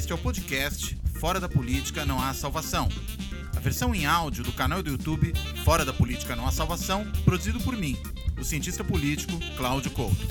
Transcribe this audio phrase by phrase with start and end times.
[0.00, 2.88] Este é o podcast Fora da Política Não Há Salvação.
[3.54, 5.30] A versão em áudio do canal do YouTube
[5.62, 7.98] Fora da Política Não Há Salvação, produzido por mim,
[8.40, 10.26] o cientista político Cláudio Couto.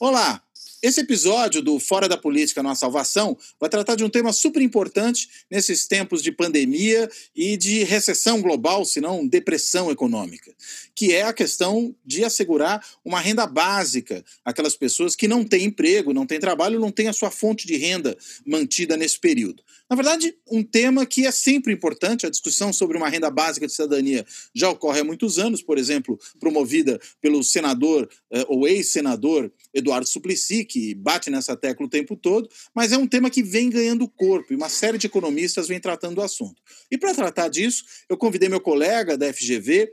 [0.00, 0.42] Olá,
[0.82, 4.62] esse episódio do Fora da Política Não Há Salvação vai tratar de um tema super
[4.62, 10.52] importante nesses tempos de pandemia e de recessão global, se não depressão econômica,
[10.98, 16.12] que é a questão de assegurar uma renda básica àquelas pessoas que não têm emprego,
[16.12, 19.62] não têm trabalho, não têm a sua fonte de renda mantida nesse período.
[19.88, 23.72] Na verdade, um tema que é sempre importante, a discussão sobre uma renda básica de
[23.72, 30.08] cidadania já ocorre há muitos anos, por exemplo, promovida pelo senador eh, ou ex-senador Eduardo
[30.08, 34.08] Suplicy, que bate nessa tecla o tempo todo, mas é um tema que vem ganhando
[34.08, 36.60] corpo e uma série de economistas vem tratando do assunto.
[36.90, 39.92] E para tratar disso, eu convidei meu colega da FGV,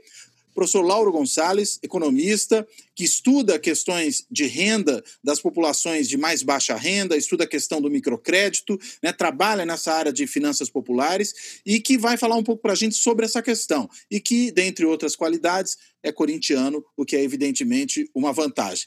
[0.56, 7.14] professor Lauro Gonçalves, economista, que estuda questões de renda das populações de mais baixa renda,
[7.14, 12.16] estuda a questão do microcrédito, né, trabalha nessa área de finanças populares e que vai
[12.16, 13.88] falar um pouco para a gente sobre essa questão.
[14.10, 18.86] E que, dentre outras qualidades, é corintiano, o que é evidentemente uma vantagem.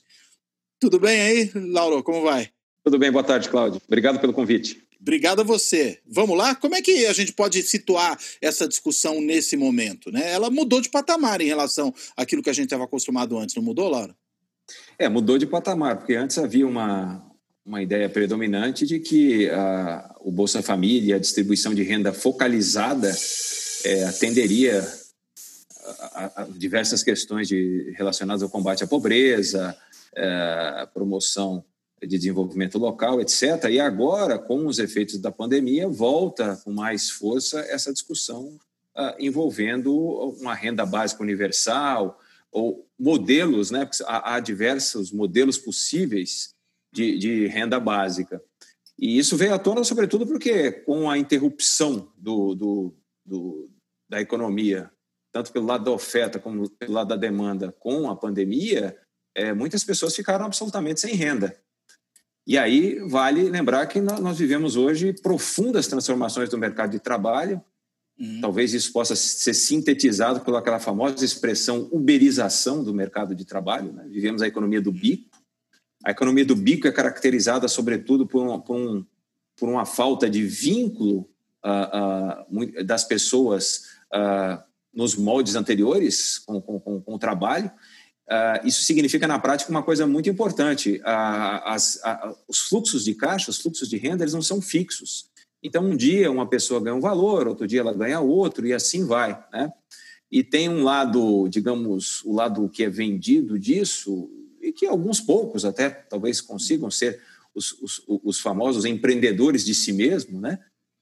[0.80, 2.02] Tudo bem aí, Lauro?
[2.02, 2.50] Como vai?
[2.84, 3.80] Tudo bem, boa tarde, Cláudio.
[3.86, 4.89] Obrigado pelo convite.
[5.02, 6.00] Obrigado a você.
[6.06, 6.54] Vamos lá?
[6.56, 10.12] Como é que a gente pode situar essa discussão nesse momento?
[10.12, 10.32] Né?
[10.32, 13.88] Ela mudou de patamar em relação àquilo que a gente estava acostumado antes, não mudou,
[13.88, 14.14] Laura?
[14.98, 17.26] É, mudou de patamar, porque antes havia uma,
[17.66, 23.16] uma ideia predominante de que a, o Bolsa Família, a distribuição de renda focalizada,
[23.86, 24.86] é, atenderia
[26.14, 29.76] a, a, diversas questões de, relacionadas ao combate à pobreza,
[30.16, 31.64] é, promoção
[32.02, 33.66] de desenvolvimento local, etc.
[33.70, 38.58] E agora, com os efeitos da pandemia, volta com mais força essa discussão
[38.98, 39.94] uh, envolvendo
[40.40, 42.20] uma renda básica universal
[42.52, 43.90] ou modelos, né?
[44.06, 46.54] Há, há diversos modelos possíveis
[46.92, 48.42] de, de, renda básica.
[48.98, 52.94] E isso veio à tona, sobretudo, porque com a interrupção do, do,
[53.26, 53.70] do,
[54.10, 54.92] da economia,
[55.32, 58.98] tanto pelo lado da oferta como pelo lado da demanda, com a pandemia,
[59.36, 61.56] é, muitas pessoas ficaram absolutamente sem renda.
[62.48, 67.62] E aí vale lembrar que nós vivemos hoje profundas transformações do mercado de trabalho.
[68.20, 68.42] Uhum.
[68.42, 73.94] Talvez isso possa ser sintetizado pelaquela famosa expressão uberização do mercado de trabalho.
[73.94, 74.08] Né?
[74.10, 75.30] Vivemos a economia do bico.
[76.04, 79.06] A economia do bico é caracterizada, sobretudo, por, um, por, um,
[79.58, 81.30] por uma falta de vínculo
[81.64, 83.84] uh, uh, das pessoas
[84.14, 84.62] uh,
[84.94, 87.70] nos moldes anteriores com, com, com, com o trabalho.
[88.30, 90.98] Uh, isso significa, na prática, uma coisa muito importante.
[90.98, 92.00] Uh, as,
[92.48, 95.28] os fluxos de caixa, os fluxos de renda, eles não são fixos.
[95.64, 99.04] Então, um dia uma pessoa ganha um valor, outro dia ela ganha outro, e assim
[99.04, 99.44] vai.
[99.52, 99.72] Né?
[100.32, 104.30] E tem um lado, digamos, o lado que é vendido disso,
[104.62, 107.20] e que alguns poucos até talvez consigam ser
[107.54, 110.60] os, os, os famosos empreendedores de si mesmo, né?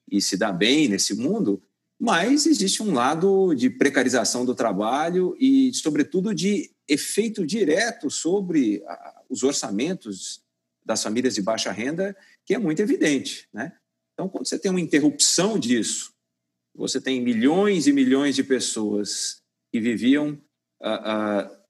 [0.09, 1.61] e se dar bem nesse mundo,
[1.99, 8.83] mas existe um lado de precarização do trabalho e, sobretudo, de efeito direto sobre
[9.29, 10.41] os orçamentos
[10.85, 12.15] das famílias de baixa renda,
[12.45, 13.47] que é muito evidente.
[13.53, 13.73] Né?
[14.13, 16.13] Então, quando você tem uma interrupção disso,
[16.73, 20.39] você tem milhões e milhões de pessoas que viviam
[20.81, 21.61] ah, ah,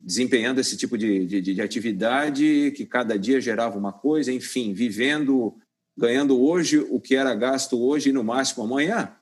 [0.00, 5.56] desempenhando esse tipo de, de, de atividade, que cada dia gerava uma coisa, enfim, vivendo,
[5.96, 9.16] ganhando hoje o que era gasto hoje e no máximo amanhã.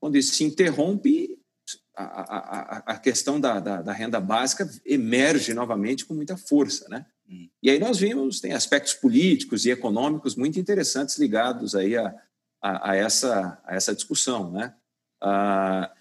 [0.00, 1.31] Quando isso se interrompe,
[1.94, 7.04] a, a, a questão da, da, da, renda básica emerge novamente com muita força, né?
[7.28, 7.48] Hum.
[7.62, 12.14] E aí nós vimos, tem aspectos políticos e econômicos muito interessantes ligados aí a,
[12.62, 14.74] a, a essa, a essa discussão, né?
[15.20, 15.92] Ah,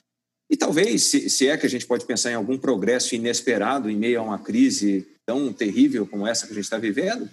[0.50, 3.96] e talvez, se, se é que a gente pode pensar em algum progresso inesperado em
[3.96, 7.29] meio a uma crise tão terrível como essa que a gente está vivendo,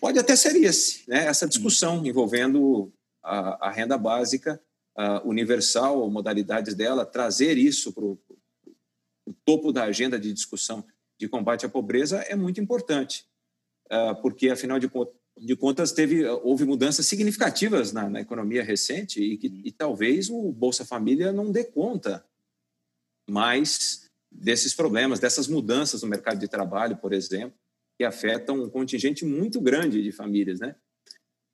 [0.00, 1.26] pode até ser esse, né?
[1.26, 2.06] essa discussão hum.
[2.06, 2.92] envolvendo
[3.22, 4.60] a, a renda básica
[4.96, 8.18] uh, universal, modalidades dela, trazer isso para o
[9.44, 10.84] topo da agenda de discussão
[11.18, 13.26] de combate à pobreza é muito importante,
[13.86, 14.90] uh, porque, afinal de,
[15.38, 20.52] de, contas, teve, houve mudanças significativas na, na economia recente e, que, e talvez o
[20.52, 22.24] Bolsa Família não dê conta
[23.28, 27.58] mais desses problemas, dessas mudanças no mercado de trabalho, por exemplo,
[27.96, 30.76] que afetam um contingente muito grande de famílias, né?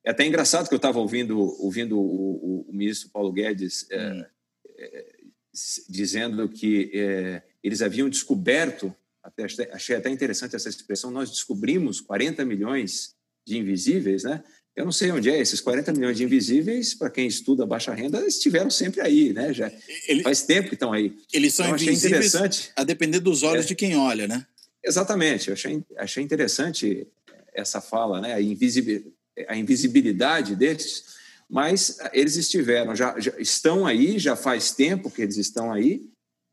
[0.05, 4.13] É até engraçado que eu estava ouvindo, ouvindo o, o, o, ministro Paulo Guedes é,
[4.13, 4.25] hum.
[4.79, 5.07] é,
[5.89, 12.45] dizendo que é, eles haviam descoberto, até, achei até interessante essa expressão, nós descobrimos 40
[12.45, 13.15] milhões
[13.47, 14.43] de invisíveis, né?
[14.75, 18.27] Eu não sei onde é esses 40 milhões de invisíveis, para quem estuda baixa renda,
[18.27, 19.53] estiveram sempre aí, né?
[19.53, 19.71] Já
[20.23, 21.15] faz tempo que estão aí.
[21.33, 23.69] Eles são então, invisíveis a depender dos olhos é.
[23.69, 24.47] de quem olha, né?
[24.83, 25.49] Exatamente.
[25.49, 27.07] Eu achei, achei interessante
[27.55, 28.33] essa fala, né?
[28.33, 29.15] A invisibilidade
[29.49, 31.17] a invisibilidade destes,
[31.49, 36.11] mas eles estiveram, já, já, estão aí, já faz tempo que eles estão aí,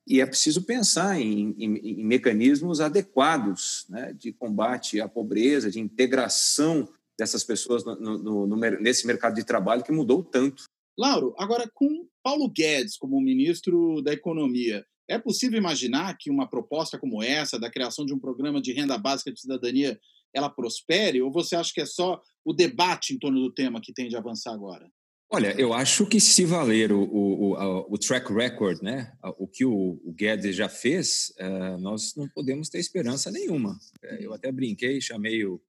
[0.08, 5.80] e é preciso pensar em, em, em mecanismos adequados né, de combate à pobreza, de
[5.80, 10.64] integração dessas pessoas no, no, no, nesse mercado de trabalho que mudou tanto.
[10.98, 16.98] Lauro, agora com Paulo Guedes como ministro da Economia, é possível imaginar que uma proposta
[16.98, 20.00] como essa, da criação de um programa de renda básica de cidadania,
[20.34, 21.22] ela prospere?
[21.22, 24.16] Ou você acha que é só o debate em torno do tema que tem de
[24.16, 24.90] avançar agora?
[25.32, 30.02] Olha, eu acho que se valer o, o, o track record, né, o que o,
[30.04, 33.78] o Guedes já fez, uh, nós não podemos ter esperança nenhuma.
[34.04, 35.62] É, eu até brinquei, chamei o,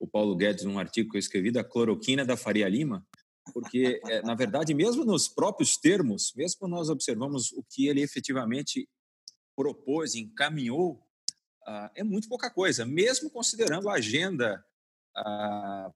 [0.00, 3.06] o Paulo Guedes num artigo que eu escrevi da cloroquina da Faria Lima,
[3.52, 8.88] porque, é, na verdade, mesmo nos próprios termos, mesmo nós observamos o que ele efetivamente
[9.56, 11.03] propôs, encaminhou,
[11.66, 14.64] uh, é muito pouca coisa, mesmo considerando a agenda
[15.16, 15.92] uh,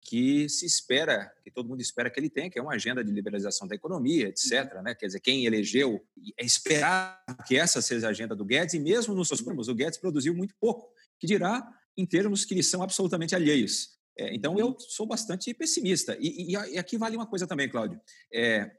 [0.00, 3.10] que se espera, que todo mundo espera que ele tenha, que é uma agenda de
[3.10, 4.74] liberalização da economia, etc.
[4.74, 4.82] Uhum.
[4.82, 4.94] Né?
[4.94, 6.04] Quer dizer, quem elegeu
[6.36, 9.74] é esperar que essa seja a agenda do Guedes, e mesmo nos seus prêmios, o
[9.74, 11.66] Guedes produziu muito pouco, que dirá
[11.96, 13.90] em termos que lhe são absolutamente alheios.
[14.18, 16.16] É, então, eu sou bastante pessimista.
[16.20, 18.00] E, e, e, aqui vale uma coisa também, Cláudio.
[18.32, 18.70] É,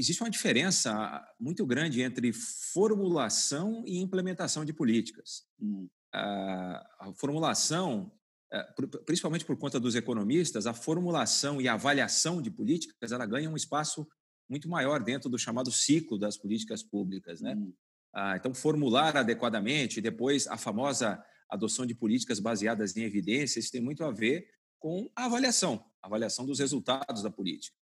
[0.00, 5.44] existe uma diferença muito grande entre formulação e implementação de políticas.
[5.60, 5.88] Hum.
[6.12, 8.10] A, formulação,
[8.52, 8.62] é,
[9.04, 13.56] principalmente por conta dos economistas, a formulação e a avaliação de políticas ela ganha um
[13.56, 14.08] espaço
[14.48, 17.54] muito maior dentro do chamado ciclo das políticas públicas, né?
[17.54, 17.72] Hum.
[18.12, 24.02] Ah, então, formular adequadamente, depois a famosa adoção de políticas baseadas em evidências tem muito
[24.02, 24.48] a ver
[24.80, 27.76] com a avaliação, a avaliação dos resultados da política.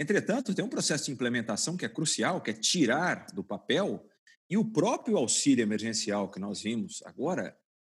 [0.00, 4.02] Entretanto, tem um processo de implementação que é crucial, que é tirar do papel,
[4.48, 7.54] e o próprio auxílio emergencial que nós vimos agora,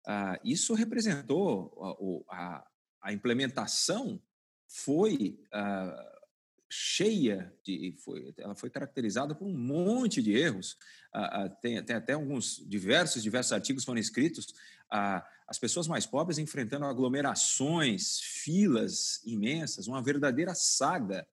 [0.08, 2.68] ah, isso representou a,
[3.04, 4.20] a, implementação
[4.68, 6.20] foi ah,
[6.68, 10.80] cheia de foi, ela foi caracterizada por um monte de erros.
[11.14, 14.56] Ah, ah, tem, tem, até alguns diversos diversos artigos foram escritos
[14.90, 21.28] ah, as pessoas mais pobres enfrentando aglomerações filas imensas uma verdadeira saga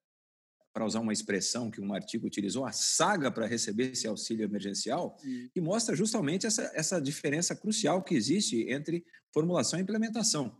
[0.79, 5.17] para usar uma expressão que um artigo utilizou a saga para receber esse auxílio emergencial
[5.25, 5.49] hum.
[5.53, 9.05] que mostra justamente essa, essa diferença crucial que existe entre
[9.35, 10.57] formulação e implementação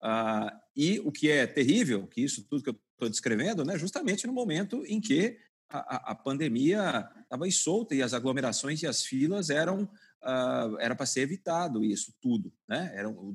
[0.00, 4.24] ah, e o que é terrível que isso tudo que eu estou descrevendo, né, justamente
[4.24, 5.36] no momento em que
[5.68, 9.82] a, a pandemia estava solta e as aglomerações e as filas eram
[10.22, 12.90] uh, era para ser evitado isso tudo, né?
[12.92, 13.34] Era no,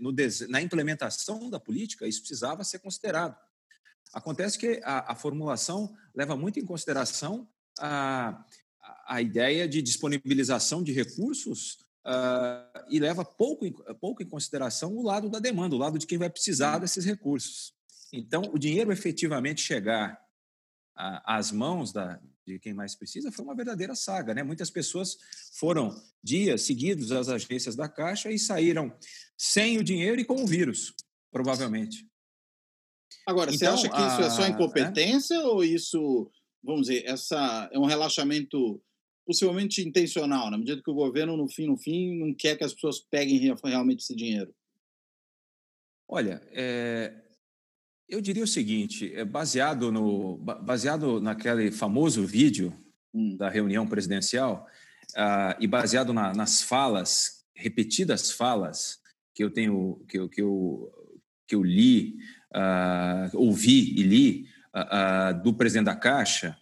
[0.00, 0.14] no,
[0.48, 3.36] na implementação da política isso precisava ser considerado.
[4.14, 8.44] Acontece que a, a formulação leva muito em consideração a,
[9.06, 15.28] a ideia de disponibilização de recursos uh, e leva pouco, pouco em consideração o lado
[15.28, 17.74] da demanda, o lado de quem vai precisar desses recursos.
[18.12, 20.22] Então, o dinheiro efetivamente chegar
[20.94, 24.32] às mãos da, de quem mais precisa foi uma verdadeira saga.
[24.32, 24.44] Né?
[24.44, 25.18] Muitas pessoas
[25.58, 28.96] foram dias seguidos às agências da Caixa e saíram
[29.36, 30.94] sem o dinheiro e com o vírus,
[31.32, 32.08] provavelmente.
[33.26, 34.50] Agora, então, você acha que isso é só né?
[34.50, 35.44] incompetência é?
[35.44, 36.30] ou isso,
[36.62, 38.80] vamos dizer, essa é um relaxamento
[39.26, 42.74] possivelmente intencional, na medida que o governo, no fim, no fim, não quer que as
[42.74, 44.54] pessoas peguem realmente esse dinheiro?
[46.06, 47.14] Olha, é,
[48.08, 52.72] eu diria o seguinte, é baseado no baseado naquele famoso vídeo
[53.12, 53.36] hum.
[53.36, 54.66] da reunião presidencial
[55.12, 59.00] uh, e baseado na, nas falas repetidas falas
[59.34, 60.92] que eu tenho que eu, que eu,
[61.46, 62.16] que eu li,
[62.54, 66.56] uh, ouvi e li uh, do presidente da Caixa,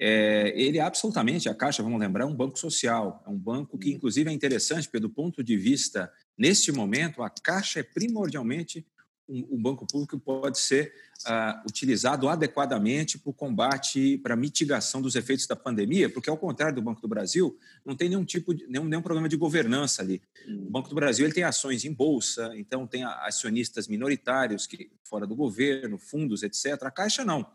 [0.00, 3.76] é, ele é absolutamente, a Caixa, vamos lembrar, é um banco social, é um banco
[3.76, 3.94] que, hum.
[3.94, 8.86] inclusive, é interessante, porque do ponto de vista, neste momento, a Caixa é primordialmente
[9.28, 10.94] o banco público pode ser
[11.26, 16.76] uh, utilizado adequadamente para o combate, para mitigação dos efeitos da pandemia, porque, ao contrário
[16.76, 20.22] do Banco do Brasil, não tem nenhum tipo de, nenhum, nenhum programa de governança ali.
[20.48, 25.26] O Banco do Brasil ele tem ações em bolsa, então tem acionistas minoritários que fora
[25.26, 26.82] do governo, fundos, etc.
[26.82, 27.46] A Caixa não.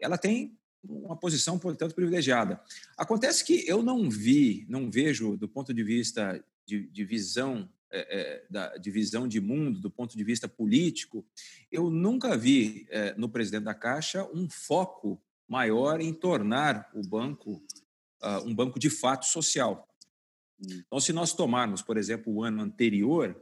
[0.00, 2.60] Ela tem uma posição, portanto, privilegiada.
[2.96, 8.20] Acontece que eu não vi, não vejo, do ponto de vista de, de visão é,
[8.20, 11.26] é, da divisão de mundo do ponto de vista político,
[11.70, 17.62] eu nunca vi é, no presidente da Caixa um foco maior em tornar o banco
[18.24, 19.88] uh, um banco de fato social.
[20.60, 20.82] Hum.
[20.86, 23.40] Então, se nós tomarmos, por exemplo, o ano anterior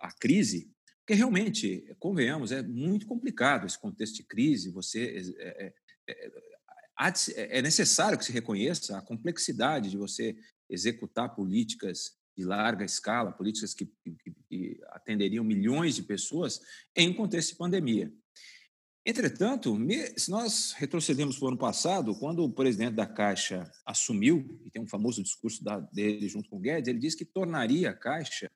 [0.00, 5.74] à crise, porque realmente, convenhamos, é muito complicado esse contexto de crise, você é, é,
[6.08, 10.36] é, é necessário que se reconheça a complexidade de você
[10.68, 16.60] executar políticas de larga escala, políticas que, que, que atenderiam milhões de pessoas
[16.94, 18.12] em contexto de pandemia.
[19.08, 19.78] Entretanto,
[20.16, 24.82] se nós retrocedemos para o ano passado, quando o presidente da Caixa assumiu, e tem
[24.82, 25.62] um famoso discurso
[25.92, 28.50] dele junto com o Guedes, ele disse que tornaria a Caixa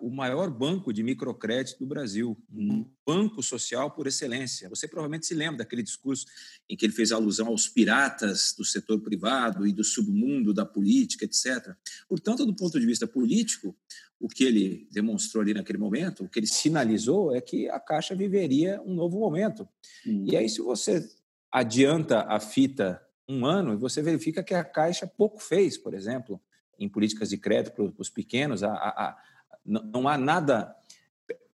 [0.00, 4.68] o maior banco de microcrédito do Brasil, um banco social por excelência.
[4.68, 6.26] Você provavelmente se lembra daquele discurso
[6.68, 11.24] em que ele fez alusão aos piratas do setor privado e do submundo da política,
[11.24, 11.74] etc.
[12.08, 13.76] Portanto, do ponto de vista político,
[14.20, 18.14] o que ele demonstrou ali naquele momento, o que ele sinalizou é que a Caixa
[18.14, 19.68] viveria um novo momento.
[20.06, 20.24] Hum.
[20.26, 21.04] E aí, se você
[21.50, 26.40] adianta a fita um ano, você verifica que a Caixa pouco fez, por exemplo,
[26.78, 28.62] em políticas de crédito para os pequenos.
[28.62, 29.16] A, a,
[29.64, 30.74] não, não há nada.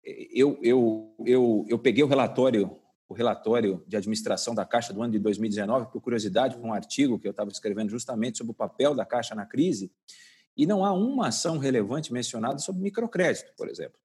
[0.04, 5.12] Eu, eu, eu, eu peguei o relatório o relatório de administração da Caixa do ano
[5.12, 8.96] de 2019, por curiosidade, com um artigo que eu estava escrevendo justamente sobre o papel
[8.96, 9.92] da Caixa na crise,
[10.58, 14.00] e não há uma ação relevante mencionada sobre microcrédito, por exemplo.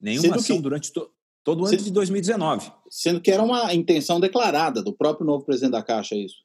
[0.00, 1.10] Nenhuma sendo ação que, durante to,
[1.42, 2.72] todo o ano sendo, de 2019.
[2.90, 6.44] Sendo que era uma intenção declarada do próprio novo presidente da Caixa, isso.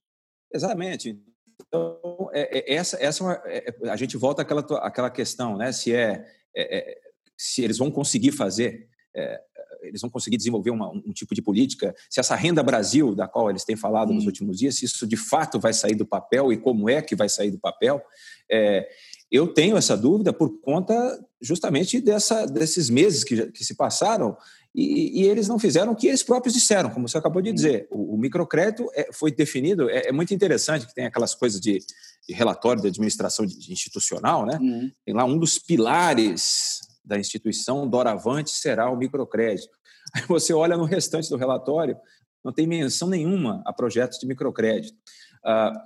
[0.54, 1.20] Exatamente.
[1.68, 5.72] Então, é, é, essa, essa é, é, a gente volta àquela, àquela questão, né?
[5.72, 6.26] Se é
[6.56, 6.98] é, é,
[7.38, 9.42] se eles vão conseguir fazer, é,
[9.84, 13.50] eles vão conseguir desenvolver uma, um tipo de política, se essa renda Brasil, da qual
[13.50, 14.16] eles têm falado hum.
[14.16, 17.16] nos últimos dias, se isso de fato vai sair do papel e como é que
[17.16, 18.02] vai sair do papel,
[18.50, 18.88] é,
[19.36, 20.96] eu tenho essa dúvida por conta
[21.42, 24.38] justamente dessa, desses meses que, que se passaram
[24.74, 27.54] e, e, eles não fizeram o que eles próprios disseram, como você acabou de hum.
[27.54, 27.88] dizer.
[27.90, 31.80] O, o microcrédito é, foi definido, é, é, muito interessante que tem aquelas coisas de,
[32.28, 34.58] de relatório de administração de, de institucional, né?
[34.62, 34.92] Uhum.
[35.06, 39.78] Tem lá um dos pilares da instituição doravante será o microcrédito.
[40.14, 41.98] Aí você olha no restante do relatório,
[42.44, 44.98] não tem menção nenhuma a projetos de microcrédito.
[45.46, 45.80] Uh,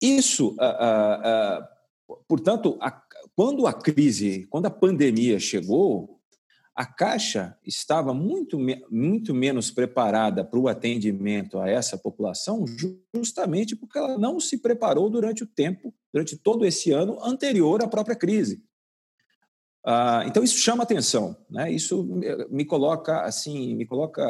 [0.00, 1.73] isso, uh, uh,
[2.28, 3.02] portanto, a,
[3.34, 6.20] quando a crise, quando a pandemia chegou,
[6.74, 8.58] a Caixa estava muito,
[8.90, 12.64] muito menos preparada para o atendimento a essa população,
[13.14, 17.86] justamente porque ela não se preparou durante o tempo, durante todo esse ano anterior à
[17.86, 18.62] própria crise.
[19.86, 21.70] Ah, então isso chama atenção, né?
[21.70, 22.02] Isso
[22.50, 24.22] me coloca assim, me coloca.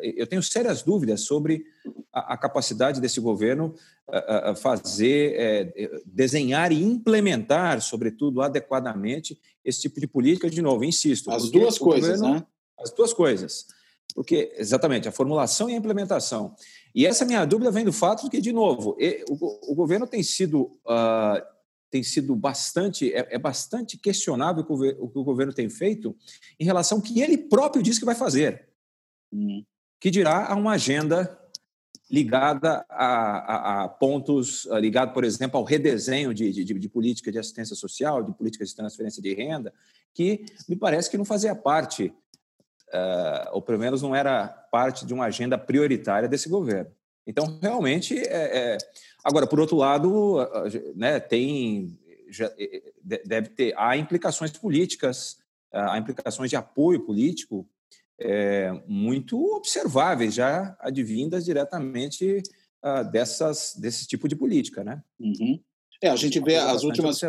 [0.00, 1.64] Eu tenho sérias dúvidas sobre
[2.12, 3.74] a, a capacidade desse governo
[4.08, 10.48] a, a fazer, é, desenhar e implementar, sobretudo adequadamente, esse tipo de política.
[10.48, 11.32] De novo, insisto.
[11.32, 12.46] As duas coisas, governo, né?
[12.78, 13.66] As duas coisas,
[14.14, 16.54] porque exatamente a formulação e a implementação.
[16.94, 18.96] E essa minha dúvida vem do fato de que, de novo,
[19.28, 20.78] o, o governo tem sido
[21.92, 24.64] tem sido bastante, é, é bastante questionável
[24.98, 26.16] o que o governo tem feito
[26.58, 28.66] em relação ao que ele próprio diz que vai fazer.
[29.30, 29.62] Hum.
[30.00, 31.38] Que dirá a uma agenda
[32.10, 37.38] ligada a, a, a pontos, ligado, por exemplo, ao redesenho de, de, de, política de
[37.38, 39.72] assistência social, de política de transferência de renda,
[40.14, 42.06] que me parece que não fazia parte,
[42.88, 46.90] uh, ou pelo menos não era parte de uma agenda prioritária desse governo.
[47.26, 48.78] Então, realmente, é, é...
[49.24, 50.36] agora, por outro lado,
[50.94, 51.98] né, tem,
[52.30, 52.50] já,
[53.02, 55.38] deve ter, há implicações políticas,
[55.72, 57.66] há implicações de apoio político
[58.22, 62.42] é, muito observáveis, já advindas diretamente
[62.84, 65.02] uh, dessas, desse tipo de política, né?
[65.18, 65.60] Uhum.
[66.00, 67.20] É, a gente vê as últimas,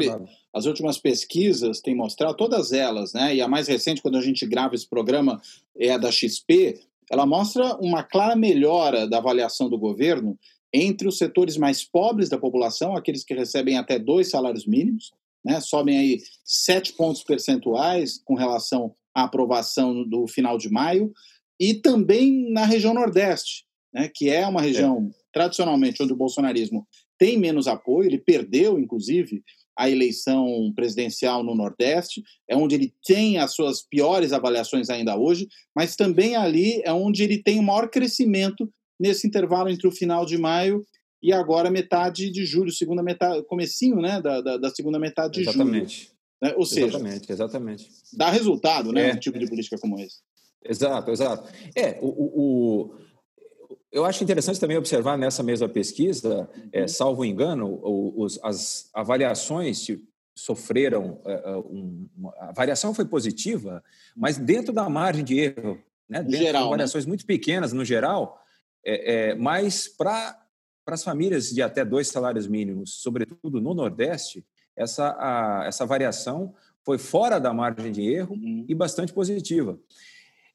[0.51, 3.35] as últimas pesquisas têm mostrado, todas elas, né?
[3.35, 5.39] E a mais recente, quando a gente grava esse programa,
[5.77, 6.79] é a da XP,
[7.11, 10.37] ela mostra uma clara melhora da avaliação do governo
[10.73, 15.11] entre os setores mais pobres da população, aqueles que recebem até dois salários mínimos,
[15.45, 21.11] né, sobem aí sete pontos percentuais com relação à aprovação do final de maio,
[21.59, 25.15] e também na região Nordeste, né, que é uma região é.
[25.31, 29.43] tradicionalmente onde o bolsonarismo tem menos apoio, ele perdeu, inclusive,
[29.75, 35.47] a eleição presidencial no Nordeste, é onde ele tem as suas piores avaliações ainda hoje,
[35.75, 40.25] mas também ali é onde ele tem o maior crescimento nesse intervalo entre o final
[40.25, 40.85] de maio
[41.21, 45.41] e agora metade de julho, segunda metade, comecinho, né, da, da, da segunda metade de
[45.41, 46.03] exatamente.
[46.03, 46.13] julho.
[46.41, 46.53] Né?
[46.57, 47.89] Ou seja, exatamente, exatamente.
[48.11, 49.13] Dá resultado, né, é.
[49.13, 50.17] um tipo de política como esse.
[50.63, 51.49] Exato, exato.
[51.75, 52.95] É, o, o,
[53.93, 56.87] eu acho interessante também observar nessa mesma pesquisa, é, uhum.
[56.87, 59.87] salvo engano, os, as avaliações
[60.35, 62.09] sofreram, é, é, um,
[62.39, 63.83] a variação foi positiva,
[64.15, 67.09] mas dentro da margem de erro, né, dentro geral, de variações né?
[67.09, 68.41] muito pequenas no geral,
[68.83, 70.41] é, é, mas para
[70.87, 74.43] as famílias de até dois salários mínimos, sobretudo no Nordeste,
[74.75, 78.65] essa, a, essa variação foi fora da margem de erro uhum.
[78.67, 79.79] e bastante positiva.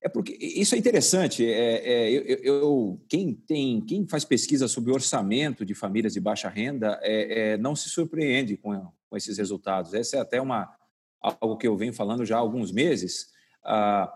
[0.01, 1.45] É porque isso é interessante.
[1.45, 6.49] É, é eu, eu, quem tem, quem faz pesquisa sobre orçamento de famílias de baixa
[6.49, 9.95] renda é, é, não se surpreende com, com esses resultados.
[9.95, 10.73] Essa é até uma,
[11.21, 13.29] algo que eu venho falando já há alguns meses.
[13.65, 14.13] Ah,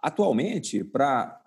[0.00, 1.40] atualmente, para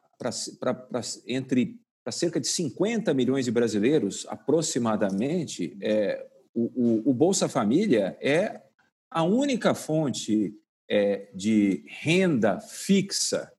[1.27, 8.15] entre para cerca de 50 milhões de brasileiros, aproximadamente, é, o, o, o, Bolsa Família
[8.21, 8.61] é
[9.09, 10.53] a única fonte
[10.89, 13.51] é, de renda fixa.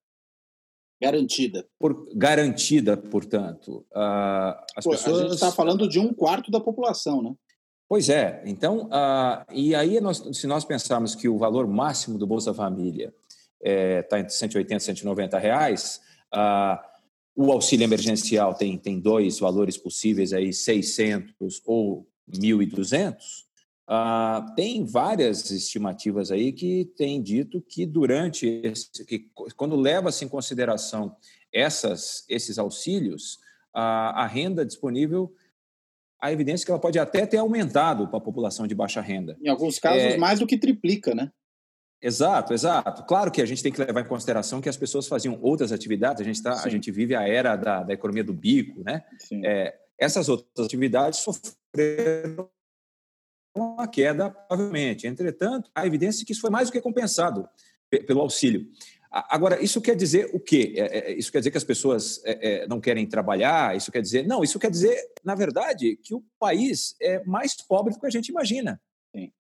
[1.01, 1.67] Garantida.
[1.79, 3.85] Por, garantida, portanto.
[3.93, 5.19] Uh, as Pô, pessoas...
[5.19, 7.35] A gente está falando de um quarto da população, né?
[7.89, 8.43] Pois é.
[8.47, 13.15] Então, uh, e aí, nós, se nós pensarmos que o valor máximo do Bolsa Família
[13.61, 16.01] está é, tá entre 180 e 190 reais,
[16.35, 16.79] uh,
[17.37, 23.46] o auxílio emergencial tem, tem dois valores possíveis, aí 600 ou 1.200.
[23.89, 30.29] Uh, tem várias estimativas aí que têm dito que durante esse, que quando leva-se em
[30.29, 31.17] consideração
[31.53, 33.39] essas, esses auxílios,
[33.73, 35.33] a, a renda disponível
[36.21, 39.37] a evidência é que ela pode até ter aumentado para a população de baixa renda.
[39.41, 40.17] Em alguns casos, é...
[40.17, 41.31] mais do que triplica, né?
[42.03, 43.05] Exato, exato.
[43.05, 46.21] Claro que a gente tem que levar em consideração que as pessoas faziam outras atividades.
[46.21, 49.03] A gente, tá, a gente vive a era da, da economia do bico, né?
[49.45, 52.49] É, essas outras atividades sofreram
[53.57, 55.07] uma queda, provavelmente.
[55.07, 57.49] Entretanto, há evidência que isso foi mais do que compensado
[58.07, 58.67] pelo auxílio.
[59.11, 60.75] Agora, isso quer dizer o quê?
[60.77, 63.77] É, é, isso quer dizer que as pessoas é, não querem trabalhar?
[63.77, 64.27] Isso quer dizer.
[64.27, 68.11] Não, isso quer dizer, na verdade, que o país é mais pobre do que a
[68.11, 68.81] gente imagina.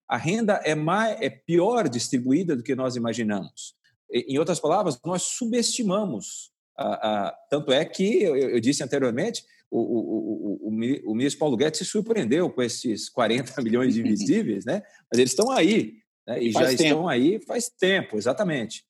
[0.08, 3.74] A renda é, mais, é pior distribuída do que nós imaginamos.
[4.10, 6.50] Em outras palavras, nós subestimamos.
[7.50, 9.44] tanto é que, eu disse anteriormente,
[9.78, 14.64] o, o, o, o, ministro Paulo Guedes se surpreendeu com esses 40 milhões de invisíveis,
[14.64, 14.82] né?
[15.10, 16.42] mas eles estão aí, né?
[16.42, 16.82] e faz já tempo.
[16.82, 18.84] estão aí faz tempo, exatamente.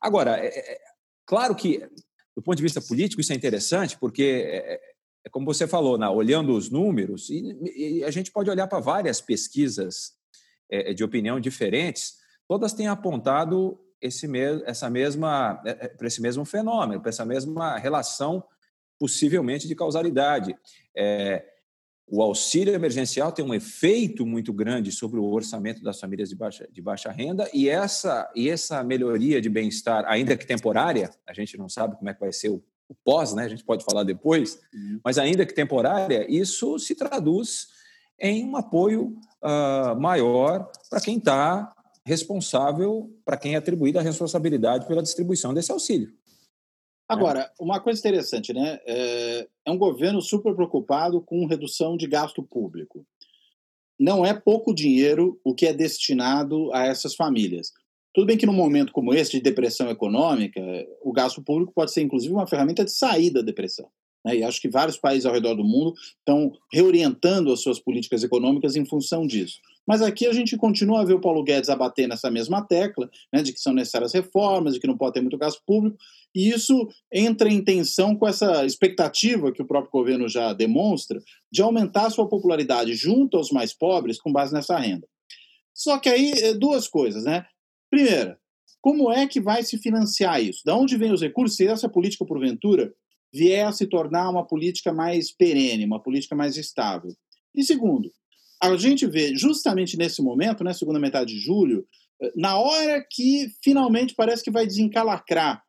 [0.00, 0.78] Agora, é, é,
[1.24, 1.78] claro que,
[2.36, 4.80] do ponto de vista político, isso é interessante, porque é,
[5.24, 6.08] é como você falou, né?
[6.08, 10.12] olhando os números, e, e, a gente pode olhar para várias pesquisas
[10.68, 12.14] é, de opinião diferentes,
[12.48, 17.78] todas têm apontado esse mesmo, essa mesma, é, para esse mesmo fenômeno, para essa mesma
[17.78, 18.42] relação
[19.02, 20.56] possivelmente de causalidade.
[20.96, 21.44] É,
[22.06, 26.68] o auxílio emergencial tem um efeito muito grande sobre o orçamento das famílias de baixa,
[26.70, 31.58] de baixa renda e essa, e essa melhoria de bem-estar, ainda que temporária, a gente
[31.58, 33.42] não sabe como é que vai ser o, o pós, né?
[33.42, 35.00] a gente pode falar depois, uhum.
[35.04, 37.70] mas ainda que temporária, isso se traduz
[38.20, 41.74] em um apoio uh, maior para quem está
[42.06, 46.12] responsável, para quem é atribuída a responsabilidade pela distribuição desse auxílio.
[47.12, 48.80] Agora, uma coisa interessante, né?
[48.86, 53.04] É, é um governo super preocupado com redução de gasto público.
[53.98, 57.72] Não é pouco dinheiro o que é destinado a essas famílias.
[58.12, 60.60] Tudo bem que num momento como esse, de depressão econômica,
[61.02, 63.88] o gasto público pode ser, inclusive, uma ferramenta de saída da depressão.
[64.24, 64.36] Né?
[64.36, 68.76] E acho que vários países ao redor do mundo estão reorientando as suas políticas econômicas
[68.76, 69.58] em função disso.
[69.86, 73.42] Mas aqui a gente continua a ver o Paulo Guedes abater nessa mesma tecla, né,
[73.42, 75.96] de que são necessárias reformas, de que não pode ter muito gasto público,
[76.34, 81.60] e isso entra em tensão com essa expectativa que o próprio governo já demonstra de
[81.60, 85.06] aumentar sua popularidade junto aos mais pobres com base nessa renda.
[85.74, 87.44] Só que aí, é, duas coisas, né?
[87.90, 88.38] Primeira,
[88.80, 90.62] como é que vai se financiar isso?
[90.64, 91.56] Da onde vem os recursos?
[91.56, 92.92] Se essa política, porventura,
[93.32, 97.12] vier a se tornar uma política mais perene, uma política mais estável.
[97.54, 98.12] E segundo,
[98.62, 101.86] a gente vê justamente nesse momento, na né, segunda metade de julho,
[102.20, 105.62] eh, na hora que finalmente parece que vai desencalacrar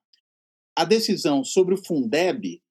[0.75, 2.61] a decisão sobre o Fundeb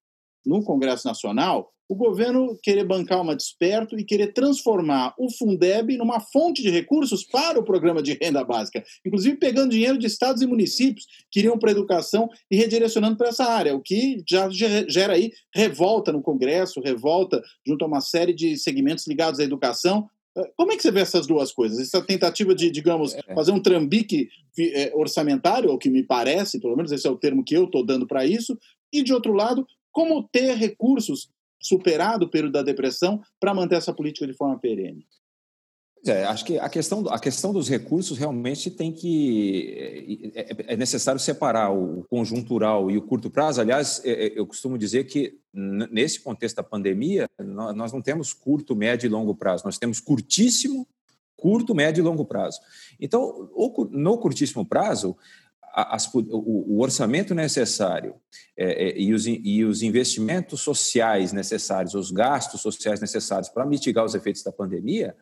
[0.45, 6.21] no Congresso Nacional, o governo querer bancar uma desperto e querer transformar o Fundeb numa
[6.21, 10.47] fonte de recursos para o programa de renda básica, inclusive pegando dinheiro de estados e
[10.47, 14.49] municípios que iriam para a educação e redirecionando para essa área, o que já
[14.89, 20.09] gera aí revolta no Congresso, revolta junto a uma série de segmentos ligados à educação.
[20.57, 21.79] Como é que você vê essas duas coisas?
[21.79, 23.35] Essa tentativa de, digamos, é.
[23.35, 27.45] fazer um trambique é, orçamentário, ou que me parece, pelo menos esse é o termo
[27.45, 28.59] que eu estou dando para isso,
[28.91, 31.29] e de outro lado, como ter recursos
[31.63, 35.07] superado o período da depressão para manter essa política de forma perene?
[36.05, 40.33] É, acho que a questão, a questão dos recursos realmente tem que.
[40.35, 43.61] É, é, é necessário separar o conjuntural e o curto prazo.
[43.61, 48.75] Aliás, é, é, eu costumo dizer que, nesse contexto da pandemia, nós não temos curto,
[48.75, 50.89] médio e longo prazo, nós temos curtíssimo,
[51.37, 52.59] curto, médio e longo prazo.
[53.01, 53.49] Então,
[53.91, 55.17] no curtíssimo prazo,
[55.73, 58.15] as, o, o, orçamento necessário
[58.57, 64.05] é, é, e, os, e os investimentos sociais necessários, os gastos sociais necessários para mitigar
[64.05, 65.17] os efeitos da pandemia,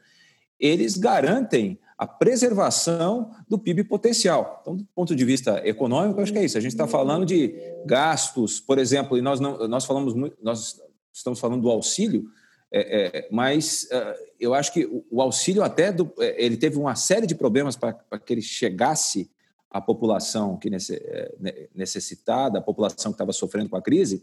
[0.58, 4.58] eles garantem a preservação do PIB potencial.
[4.60, 6.58] Então, do ponto de vista econômico, acho que é isso.
[6.58, 7.54] A gente está falando de
[7.86, 10.80] gastos, por exemplo, e nós, não, nós falamos nós
[11.12, 12.28] estamos falando do auxílio,
[12.72, 16.78] É, é, mas uh, eu acho que o, o auxílio até do, é, ele teve
[16.78, 17.92] uma série de problemas para
[18.24, 19.28] que ele chegasse
[19.70, 24.16] à população que é, necessitada, a população que estava sofrendo com a crise,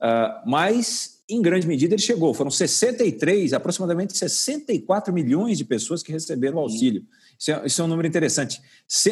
[0.00, 2.32] uh, mas em grande medida ele chegou.
[2.34, 7.04] Foram 63, aproximadamente 64 milhões de pessoas que receberam o auxílio.
[7.38, 8.60] Isso é, isso é um número interessante.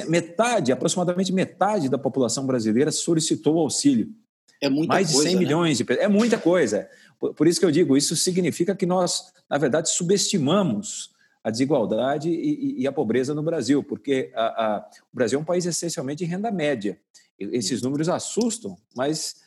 [0.08, 4.10] metade, aproximadamente metade da população brasileira solicitou o auxílio.
[4.60, 5.44] É muita Mais coisa, de 100 né?
[5.44, 6.04] milhões de pessoas.
[6.04, 6.88] É muita coisa.
[7.18, 11.11] Por, por, isso que eu digo, isso significa que nós, na verdade, subestimamos
[11.44, 15.44] a desigualdade e, e, a pobreza no Brasil, porque a, a, o Brasil é um
[15.44, 17.00] país essencialmente de renda média.
[17.38, 19.42] Esses números assustam, mas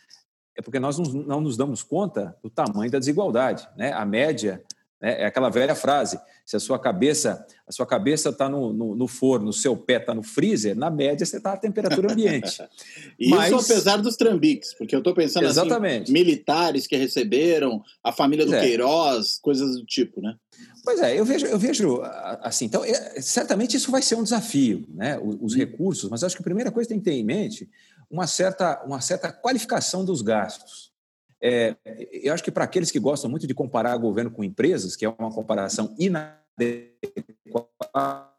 [0.58, 3.68] é porque nós não, não nos damos conta do tamanho da desigualdade.
[3.78, 3.94] Né?
[3.94, 4.62] A média
[5.06, 5.22] né?
[5.22, 9.08] É aquela velha frase: se a sua cabeça a sua cabeça está no, no, no,
[9.08, 12.62] forno, o seu pé está no freezer, na média você está à temperatura ambiente.
[13.30, 13.52] Mas...
[13.52, 16.04] Isso apesar dos trambiques, porque eu estou pensando assim, Exatamente.
[16.04, 18.62] Assim, militares que receberam, a família do é.
[18.62, 20.36] Queiroz, coisas do tipo, né?
[20.84, 22.02] Pois é, eu vejo, eu vejo
[22.42, 25.20] assim, então, é, certamente isso vai ser um desafio, né?
[25.20, 27.68] Os, os recursos, mas acho que a primeira coisa que tem que ter em mente
[28.10, 30.95] uma certa, uma certa qualificação dos gastos.
[31.42, 31.76] É,
[32.12, 35.10] eu acho que para aqueles que gostam muito de comparar governo com empresas, que é
[35.10, 36.40] uma comparação inadequada,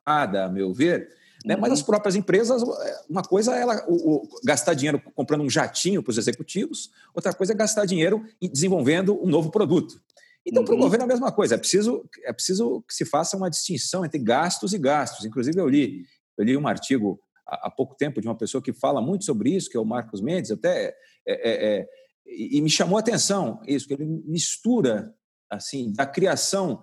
[0.04, 1.08] a meu ver,
[1.44, 1.56] né?
[1.56, 1.86] mas as uhum.
[1.86, 2.62] próprias empresas,
[3.08, 7.32] uma coisa é ela, o, o, gastar dinheiro comprando um jatinho para os executivos, outra
[7.32, 10.00] coisa é gastar dinheiro desenvolvendo um novo produto.
[10.44, 10.66] Então, uhum.
[10.66, 13.50] para o governo é a mesma coisa, é preciso, é preciso que se faça uma
[13.50, 15.24] distinção entre gastos e gastos.
[15.24, 16.04] Inclusive, eu li,
[16.38, 19.50] eu li um artigo há, há pouco tempo de uma pessoa que fala muito sobre
[19.50, 20.94] isso, que é o Marcos Mendes, até.
[21.28, 21.88] É, é,
[22.26, 25.14] e, me chamou a atenção isso, que ele mistura
[25.48, 26.82] assim da criação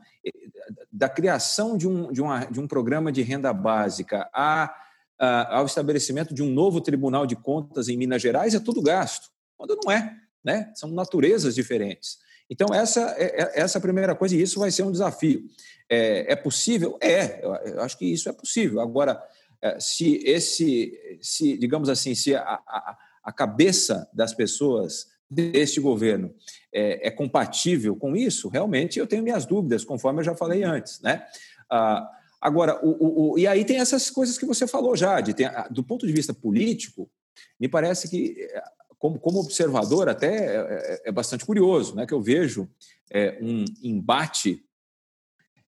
[0.91, 4.73] da criação de um, de, uma, de um programa de renda básica a,
[5.19, 9.29] a, ao estabelecimento de um novo Tribunal de Contas em Minas Gerais é tudo gasto,
[9.57, 10.71] quando não é, né?
[10.75, 12.17] São naturezas diferentes.
[12.49, 15.43] Então essa é, é essa é a primeira coisa e isso vai ser um desafio.
[15.89, 16.97] É, é possível?
[17.01, 18.79] É, eu acho que isso é possível.
[18.79, 19.21] Agora,
[19.61, 26.33] é, se esse, se digamos assim, se a, a, a cabeça das pessoas deste governo
[26.71, 31.01] é, é, compatível com isso, realmente eu tenho minhas dúvidas, conforme eu já falei antes.
[31.01, 31.25] Né?
[31.69, 32.09] Ah,
[32.41, 35.51] agora, o, o, o, e aí tem essas coisas que você falou já, de ter,
[35.71, 37.09] do ponto de vista político,
[37.59, 38.35] me parece que,
[38.97, 42.05] como, como observador, até é, é, é bastante curioso, né?
[42.05, 42.69] que eu vejo
[43.11, 44.63] é, um embate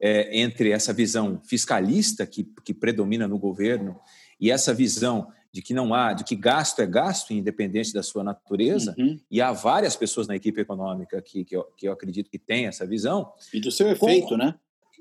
[0.01, 3.98] é, entre essa visão fiscalista que, que predomina no governo
[4.40, 8.25] e essa visão de que não há, de que gasto é gasto, independente da sua
[8.25, 9.19] natureza, uhum.
[9.31, 12.67] e há várias pessoas na equipe econômica que, que, eu, que eu acredito que têm
[12.67, 13.31] essa visão.
[13.53, 14.55] E do seu efeito, com, né?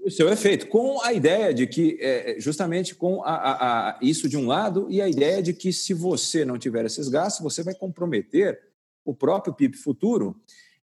[0.03, 4.27] O seu efeito, com a ideia de que, é, justamente com a, a, a, isso
[4.27, 7.63] de um lado, e a ideia de que se você não tiver esses gastos, você
[7.63, 8.59] vai comprometer
[9.05, 10.35] o próprio PIB futuro.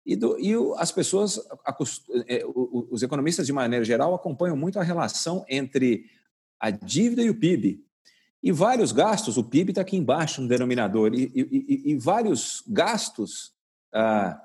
[0.05, 1.39] E, do, e as pessoas,
[2.27, 6.05] é, os economistas, de maneira geral, acompanham muito a relação entre
[6.59, 7.83] a dívida e o PIB.
[8.45, 13.53] E vários gastos, o PIB está aqui embaixo no denominador, e, e, e vários gastos,
[13.91, 14.39] ah,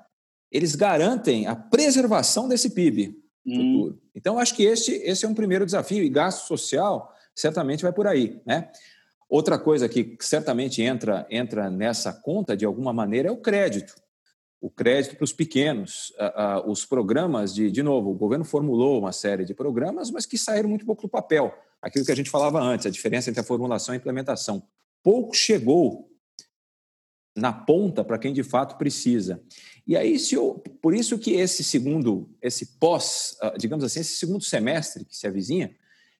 [0.51, 3.55] eles garantem a preservação desse PIB hum.
[3.55, 4.01] futuro.
[4.15, 8.07] Então, acho que este, esse é um primeiro desafio, e gasto social certamente vai por
[8.07, 8.41] aí.
[8.43, 8.71] Né?
[9.29, 13.93] Outra coisa que certamente entra, entra nessa conta, de alguma maneira, é o crédito.
[14.61, 16.13] O crédito para os pequenos.
[16.19, 17.71] Ah, ah, os programas de.
[17.71, 21.09] De novo, o governo formulou uma série de programas, mas que saíram muito pouco do
[21.09, 24.61] papel aquilo que a gente falava antes, a diferença entre a formulação e a implementação.
[25.01, 26.11] Pouco chegou
[27.35, 29.41] na ponta para quem de fato precisa.
[29.87, 34.15] E aí, se eu, por isso que esse segundo, esse pós, ah, digamos assim, esse
[34.15, 35.75] segundo semestre que se avizinha,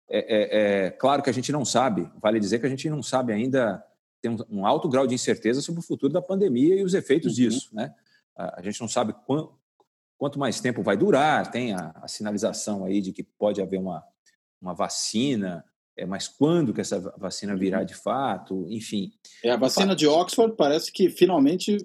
[0.09, 3.03] é, é, é claro que a gente não sabe, vale dizer que a gente não
[3.03, 3.83] sabe ainda,
[4.21, 7.43] tem um, alto grau de incerteza sobre o futuro da pandemia e os efeitos uhum.
[7.43, 7.69] disso.
[7.73, 7.93] Né?
[8.35, 9.53] A gente não sabe quanto,
[10.17, 14.03] quanto mais tempo vai durar, tem a, a sinalização aí de que pode haver uma,
[14.61, 15.65] uma vacina,
[15.97, 17.85] é, mas quando que essa vacina virá uhum.
[17.85, 19.11] de fato, enfim.
[19.43, 21.77] É, a vacina de Oxford parece que finalmente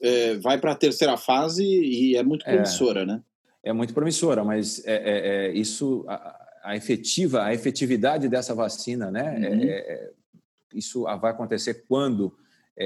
[0.00, 2.52] é, vai para a terceira fase e é muito é.
[2.52, 3.22] promissora, é, né?
[3.62, 9.10] É muito promissora, mas é, é, é isso, a, a, efetiva, a efetividade dessa vacina,
[9.10, 9.36] né?
[9.36, 10.78] Uhum.
[10.78, 12.34] isso vai acontecer quando?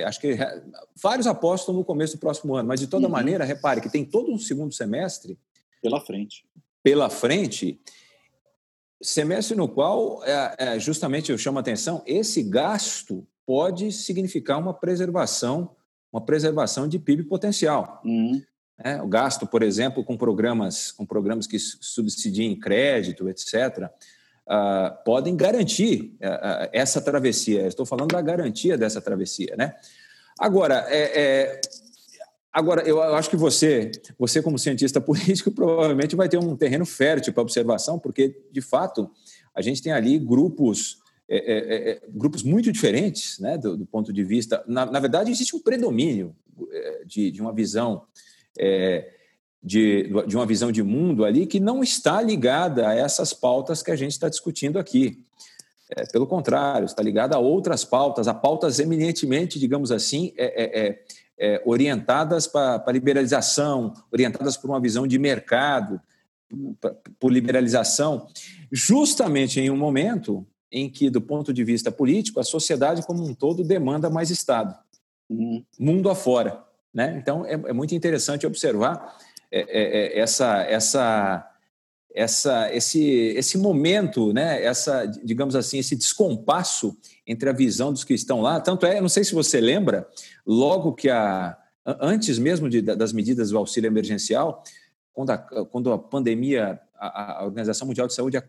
[0.02, 0.36] Acho que
[1.00, 3.12] vários apostam no começo do próximo ano, mas de toda uhum.
[3.12, 5.38] maneira, repare que tem todo um segundo semestre
[5.80, 6.44] pela frente.
[6.82, 7.80] Pela frente
[9.04, 14.72] semestre no qual, é, é, justamente eu chamo a atenção, esse gasto pode significar uma
[14.72, 15.76] preservação,
[16.10, 18.00] uma preservação de PIB potencial.
[18.04, 18.42] Uhum.
[18.78, 23.88] É, o gasto, por exemplo, com programas, com programas que subsidiem crédito, etc.,
[24.46, 27.66] ah, podem garantir uh, essa travessia.
[27.66, 29.74] estou falando da garantia dessa travessia, né?
[30.38, 31.60] Agora, é, é
[32.52, 37.32] Agora, eu acho que você, você como cientista político, provavelmente vai ter um terreno fértil
[37.32, 39.10] para observação, porque, de fato,
[39.52, 44.62] a gente tem ali grupos é, grupos muito diferentes né, do, do, ponto de vista.
[44.68, 46.36] Na, na, verdade, existe um predomínio
[47.06, 48.04] de, de uma visão
[48.56, 49.10] é,
[49.64, 53.90] de, de uma visão de mundo ali que não está ligada a essas pautas que
[53.90, 55.24] a gente está discutindo aqui.
[55.90, 60.32] É, pelo contrário, está ligada a outras pautas, a pautas eminentemente, digamos assim,
[61.64, 66.00] orientadas para a liberalização, orientadas por uma visão de mercado,
[67.18, 68.26] por liberalização,
[68.70, 73.34] justamente em um momento em que, do ponto de vista político, a sociedade como um
[73.34, 74.76] todo demanda mais Estado,
[75.28, 75.64] uhum.
[75.78, 76.62] mundo afora.
[76.92, 77.16] Né?
[77.16, 79.16] Então, é, é muito interessante observar
[79.56, 81.50] é, é, é, essa, essa,
[82.12, 83.00] essa, esse,
[83.36, 84.64] esse momento, né?
[84.64, 88.60] essa, digamos assim, esse descompasso entre a visão dos que estão lá.
[88.60, 90.08] Tanto é, não sei se você lembra,
[90.44, 91.56] logo que a.
[91.86, 94.64] Antes mesmo de, das medidas do auxílio emergencial,
[95.12, 98.42] quando a, quando a pandemia, a, a Organização Mundial de Saúde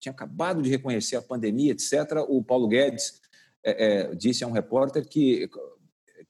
[0.00, 3.22] tinha acabado de reconhecer a pandemia, etc., o Paulo Guedes
[3.64, 5.48] é, é, disse a um repórter que,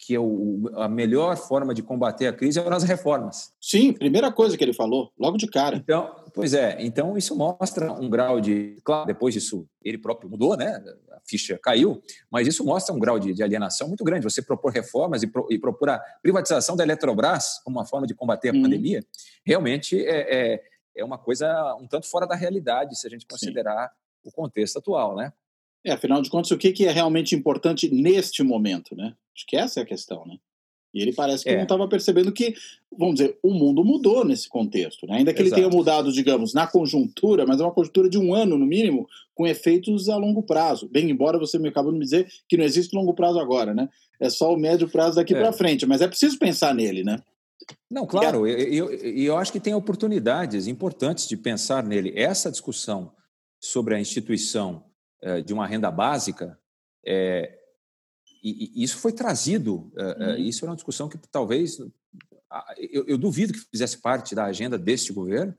[0.04, 3.52] que o, a melhor forma de combater a crise eram as reformas.
[3.60, 5.76] Sim, primeira coisa que ele falou, logo de cara.
[5.76, 8.80] Então, pois é, então isso mostra um grau de.
[8.82, 10.82] Claro, depois disso ele próprio mudou, né?
[11.12, 14.24] A ficha caiu, mas isso mostra um grau de, de alienação muito grande.
[14.24, 18.14] Você propor reformas e, pro, e, propor a privatização da Eletrobras como uma forma de
[18.14, 18.62] combater a uhum.
[18.62, 19.04] pandemia,
[19.44, 20.62] realmente é, é
[20.94, 24.28] é uma coisa um tanto fora da realidade, se a gente considerar Sim.
[24.28, 25.32] o contexto atual, né?
[25.84, 29.14] É, afinal de contas, o que é realmente importante neste momento, né?
[29.34, 30.36] Acho que essa é a questão, né?
[30.94, 31.56] E ele parece que é.
[31.56, 32.54] não estava percebendo que,
[32.96, 35.16] vamos dizer, o mundo mudou nesse contexto, né?
[35.16, 35.60] Ainda que Exato.
[35.60, 39.08] ele tenha mudado, digamos, na conjuntura, mas é uma conjuntura de um ano, no mínimo,
[39.34, 40.88] com efeitos a longo prazo.
[40.88, 43.88] Bem, embora você me acabou de me dizer que não existe longo prazo agora, né?
[44.20, 45.40] É só o médio prazo daqui é.
[45.40, 47.18] para frente, mas é preciso pensar nele, né?
[47.90, 52.12] Não, claro, e eu, eu, eu, acho que tem oportunidades importantes de pensar nele.
[52.16, 53.12] Essa discussão
[53.60, 54.84] sobre a instituição
[55.44, 56.58] de uma renda básica,
[57.06, 57.58] é,
[58.42, 60.36] e, e isso foi trazido, uhum.
[60.36, 61.78] isso é uma discussão que talvez,
[62.76, 65.54] eu, eu, duvido que fizesse parte da agenda deste governo,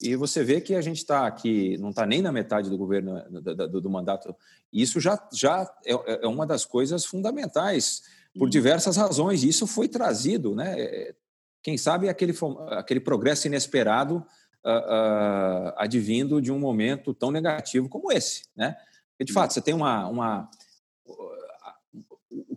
[0.00, 3.20] e você vê que a gente está aqui, não está nem na metade do governo,
[3.30, 4.34] do, do, do mandato,
[4.72, 8.50] e isso já, já é, é, uma das coisas fundamentais, por uhum.
[8.50, 11.12] diversas razões, isso foi trazido, né?
[11.62, 12.34] quem sabe aquele,
[12.70, 14.24] aquele progresso inesperado
[14.64, 18.44] uh, uh, advindo de um momento tão negativo como esse.
[18.56, 18.76] Né?
[19.20, 20.50] Porque, de fato, você tem uma, uma.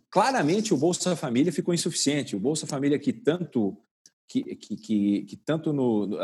[0.09, 2.37] Claramente o Bolsa Família ficou insuficiente.
[2.37, 3.77] O Bolsa Família que tanto.
[4.25, 6.17] Que, que, que, que tanto no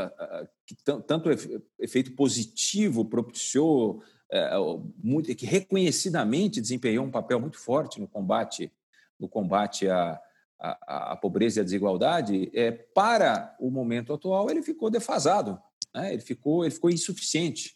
[0.66, 1.30] que tanto
[1.78, 4.52] efeito positivo propiciou é,
[5.04, 8.72] muito que reconhecidamente desempenhou um papel muito forte no combate
[9.20, 10.20] no combate a,
[10.58, 15.62] a, a, pobreza e a desigualdade, é, para o momento atual ele ficou defasado,
[15.94, 16.14] né?
[16.14, 17.76] ele, ficou, ele ficou insuficiente.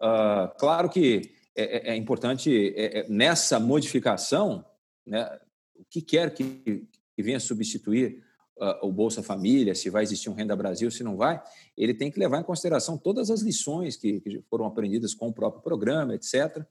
[0.00, 4.64] Uh, claro que é, é, é importante, é, é, nessa modificação,
[5.06, 5.38] né,
[5.74, 8.22] o que quer que, que venha substituir
[8.58, 11.42] uh, o Bolsa Família, se vai existir um Renda Brasil, se não vai,
[11.76, 15.32] ele tem que levar em consideração todas as lições que, que foram aprendidas com o
[15.32, 16.58] próprio programa, etc.
[16.58, 16.64] Uh,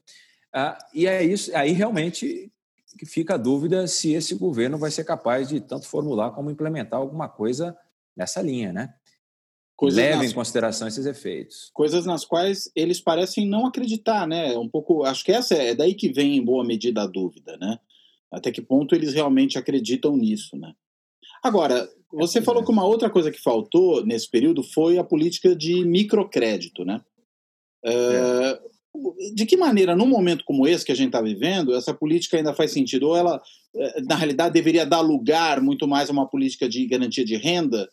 [0.52, 2.52] ah, e é isso, aí realmente
[2.96, 6.98] que fica a dúvida se esse governo vai ser capaz de tanto formular como implementar
[6.98, 7.76] alguma coisa
[8.16, 8.94] nessa linha, né?
[9.76, 10.30] Coisas Leve nas...
[10.30, 11.70] em consideração esses efeitos.
[11.74, 14.56] Coisas nas quais eles parecem não acreditar, né?
[14.56, 17.56] Um pouco, acho que essa é, é daí que vem em boa medida a dúvida,
[17.58, 17.78] né?
[18.32, 20.72] Até que ponto eles realmente acreditam nisso, né?
[21.42, 25.54] Agora, você é, falou que uma outra coisa que faltou nesse período foi a política
[25.54, 27.00] de microcrédito, né?
[27.84, 28.58] É
[29.34, 32.54] de que maneira, num momento como esse que a gente está vivendo, essa política ainda
[32.54, 33.08] faz sentido?
[33.08, 33.42] Ou ela,
[33.74, 37.88] eh, na realidade, deveria dar lugar muito mais a uma política de garantia de renda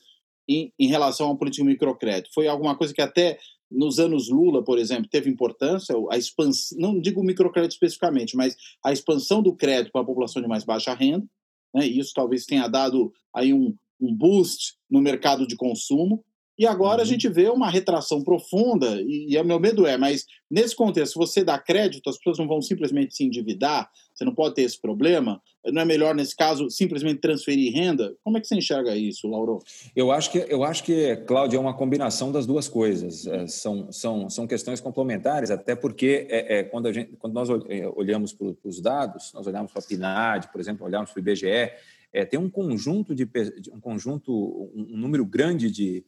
[0.48, 2.34] em, em relação uma política de microcrédito?
[2.34, 3.38] Foi alguma coisa que até
[3.74, 8.94] nos anos Lula, por exemplo, teve importância, a expansão, não digo microcrédito especificamente, mas a
[8.94, 11.28] expansão do crédito para a população de mais baixa renda,
[11.74, 11.86] né?
[11.86, 16.24] isso talvez tenha dado aí um, um boost no mercado de consumo,
[16.58, 17.02] e agora uhum.
[17.02, 21.14] a gente vê uma retração profunda, e, e o meu medo é, mas nesse contexto,
[21.14, 24.62] se você dá crédito, as pessoas não vão simplesmente se endividar, você não pode ter
[24.62, 25.42] esse problema.
[25.66, 28.16] Não é melhor, nesse caso, simplesmente transferir renda?
[28.24, 29.60] Como é que você enxerga isso, Lauro?
[29.96, 33.26] Eu acho que, eu acho que Cláudio, é uma combinação das duas coisas.
[33.26, 37.50] É, são, são, são questões complementares, até porque é, é quando, a gente, quando nós
[37.50, 41.22] é, olhamos para os dados, nós olhamos para a PNAD, por exemplo, olhamos para o
[41.22, 41.72] IBGE,
[42.14, 43.28] é, tem um conjunto de
[43.72, 46.06] um conjunto, um número grande de,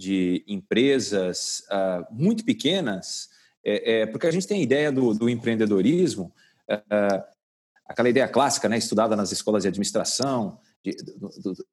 [0.00, 3.28] de empresas uh, muito pequenas,
[3.62, 6.32] é, é, porque a gente tem a ideia do, do empreendedorismo,
[6.70, 7.22] uh,
[7.84, 11.66] aquela ideia clássica, né, estudada nas escolas de administração, de, do, do,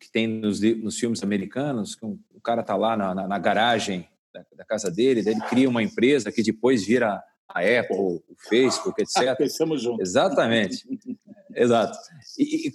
[0.00, 3.38] que tem nos, nos filmes americanos, que um, o cara está lá na, na, na
[3.38, 7.98] garagem da, da, casa dele, daí ele cria uma empresa que depois vira a Apple,
[7.98, 9.36] o Facebook, etc.
[9.36, 10.08] Pensamos juntos.
[10.08, 10.86] Exatamente.
[11.54, 11.98] Exato.
[12.38, 12.74] E, e,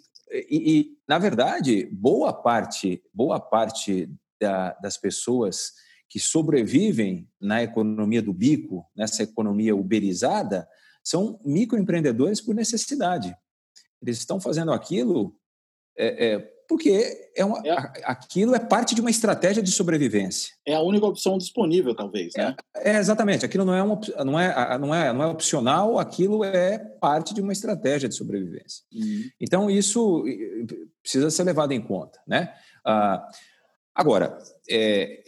[0.51, 4.07] e, na verdade, boa parte, boa parte
[4.39, 5.73] da, das pessoas
[6.09, 10.67] que sobrevivem na economia do bico, nessa economia uberizada,
[11.03, 13.35] são microempreendedores por necessidade.
[14.01, 15.35] Eles estão fazendo aquilo
[15.97, 17.73] é, é, porque é uma, é.
[18.03, 20.53] aquilo é parte de uma estratégia de sobrevivência.
[20.65, 22.55] É a única opção disponível, talvez, né?
[22.75, 23.45] É, é exatamente.
[23.45, 27.41] Aquilo não é, uma, não, é, não, é, não é opcional, aquilo é parte de
[27.41, 28.83] uma estratégia de sobrevivência.
[28.93, 29.23] Uhum.
[29.39, 30.23] Então, isso
[31.01, 32.53] precisa ser levado em conta, né?
[32.85, 33.25] Ah,
[33.97, 34.37] agora,
[34.69, 35.23] é,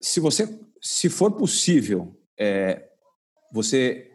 [0.00, 0.48] se você,
[0.80, 2.88] se for possível, é,
[3.50, 4.10] você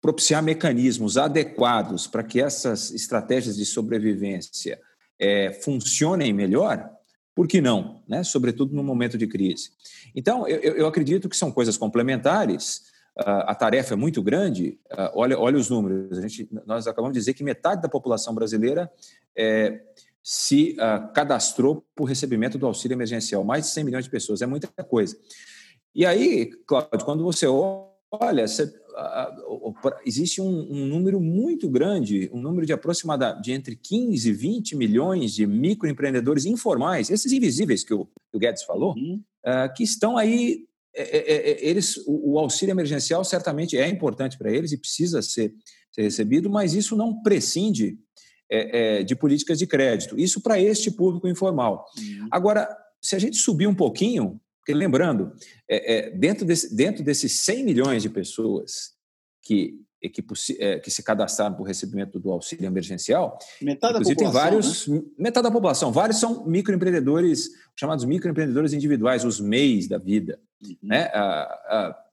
[0.00, 4.80] propiciar mecanismos adequados para que essas estratégias de sobrevivência
[5.18, 6.90] é, funcionem melhor,
[7.34, 8.02] por que não?
[8.08, 8.22] Né?
[8.24, 9.70] Sobretudo no momento de crise.
[10.14, 12.88] Então, eu, eu acredito que são coisas complementares.
[13.18, 14.78] Uh, a tarefa é muito grande.
[14.92, 16.18] Uh, olha, olha os números.
[16.18, 18.90] A gente, nós acabamos de dizer que metade da população brasileira
[19.36, 19.80] é,
[20.22, 23.42] se uh, cadastrou por recebimento do auxílio emergencial.
[23.44, 24.42] Mais de 100 milhões de pessoas.
[24.42, 25.16] É muita coisa.
[25.94, 27.46] E aí, Cláudio, quando você
[28.12, 28.72] olha, você,
[30.04, 34.76] existe um, um, número muito grande, um número de aproximadamente de entre 15 e 20
[34.76, 39.22] milhões de microempreendedores informais, esses invisíveis que o, que o Guedes falou, uhum.
[39.44, 40.66] uh, que estão aí.
[40.92, 45.22] É, é, é, eles, o, o, auxílio emergencial certamente é importante para eles e precisa
[45.22, 45.54] ser,
[45.92, 47.96] ser recebido, mas isso não prescinde
[48.50, 50.18] é, é, de políticas de crédito.
[50.18, 51.86] Isso para este público informal.
[51.96, 52.28] Uhum.
[52.30, 52.68] Agora,
[53.00, 55.32] se a gente subir um pouquinho, porque lembrando,
[55.68, 58.92] é, é, dentro, desse, dentro desses 100 milhões de pessoas
[59.42, 60.24] que, que,
[60.58, 64.88] é, que se cadastraram para o recebimento do auxílio emergencial, metade da população, tem vários,
[64.88, 65.02] né?
[65.16, 70.40] metade da população, vários são microempreendedores, chamados microempreendedores individuais, os MEIs da vida.
[70.62, 70.76] Uhum.
[70.82, 71.04] Né?
[71.14, 72.04] Ah, ah,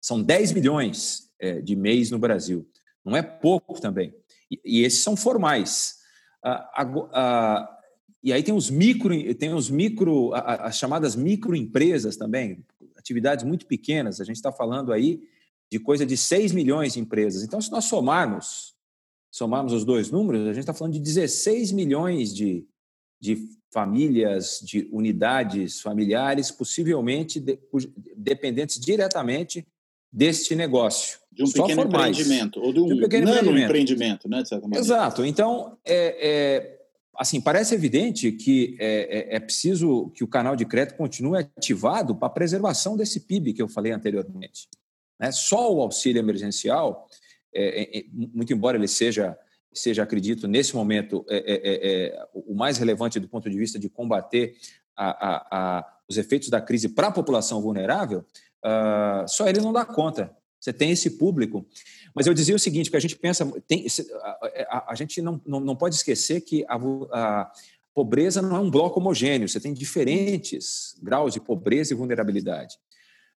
[0.00, 2.68] são 10 milhões é, de MEIs no Brasil.
[3.04, 4.14] Não é pouco também.
[4.50, 5.96] E, esses são formais.
[6.42, 7.68] Ah,
[8.22, 12.64] e aí tem os micro, tem os micro, as chamadas microempresas também,
[12.96, 14.20] atividades muito pequenas.
[14.20, 15.22] A gente está falando aí
[15.70, 17.42] de coisa de 6 milhões de empresas.
[17.42, 18.74] Então, se nós somarmos,
[19.30, 22.66] somarmos os dois números, a gente está falando de 16 milhões de,
[23.20, 27.58] de famílias, de unidades familiares, possivelmente de,
[28.16, 29.66] dependentes diretamente
[30.12, 31.18] deste negócio.
[31.32, 32.18] De um Só pequeno formais.
[32.18, 33.64] empreendimento, ou de um, de um pequeno empreendimento.
[33.64, 34.84] empreendimento, né, de certa maneira.
[34.84, 35.24] Exato.
[35.24, 36.78] Então, é, é
[37.18, 42.14] assim, parece evidente que é, é, é, preciso que o canal de crédito continue ativado
[42.14, 44.68] para a preservação desse PIB que eu falei anteriormente.
[45.20, 45.32] Né?
[45.32, 47.08] Só o auxílio emergencial,
[47.52, 49.36] é, é, é muito embora ele seja,
[49.72, 54.54] seja acredito, nesse momento, é, o mais relevante do ponto de vista de combater
[54.96, 58.24] a, a, a, os efeitos da crise para a população vulnerável,
[58.64, 60.34] uh, só ele não dá conta.
[60.60, 61.66] Você tem esse público
[62.18, 63.86] mas eu dizia o seguinte, que a gente pensa, tem,
[64.20, 66.76] a, a, a, gente não, não, não, pode esquecer que a,
[67.12, 67.52] a,
[67.94, 72.76] pobreza não é um bloco homogêneo, você tem diferentes graus de pobreza e vulnerabilidade.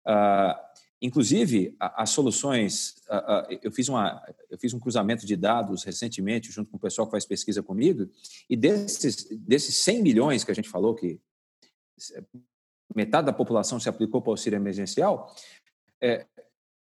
[0.08, 0.56] Uh,
[1.02, 6.54] inclusive, as soluções, uh, uh, eu, fiz uma, eu fiz um cruzamento de dados recentemente,
[6.54, 8.10] junto com o pessoal que faz pesquisa comigo,
[8.50, 11.20] e desses, desses 100 milhões que a gente falou que
[12.96, 15.34] metade da população se aplicou para o auxílio emergencial,
[16.02, 16.26] é,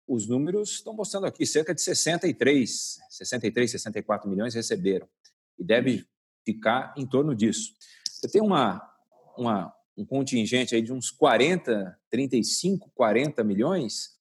[0.08, 5.08] os números estão mostrando aqui, cerca de 63, 63, 64 milhões receberam.
[5.60, 6.06] E deve
[6.46, 7.74] ficar em torno disso.
[8.10, 8.82] Você tem uma,
[9.38, 14.18] uma, um contingente aí de uns 40, 35, 40 milhões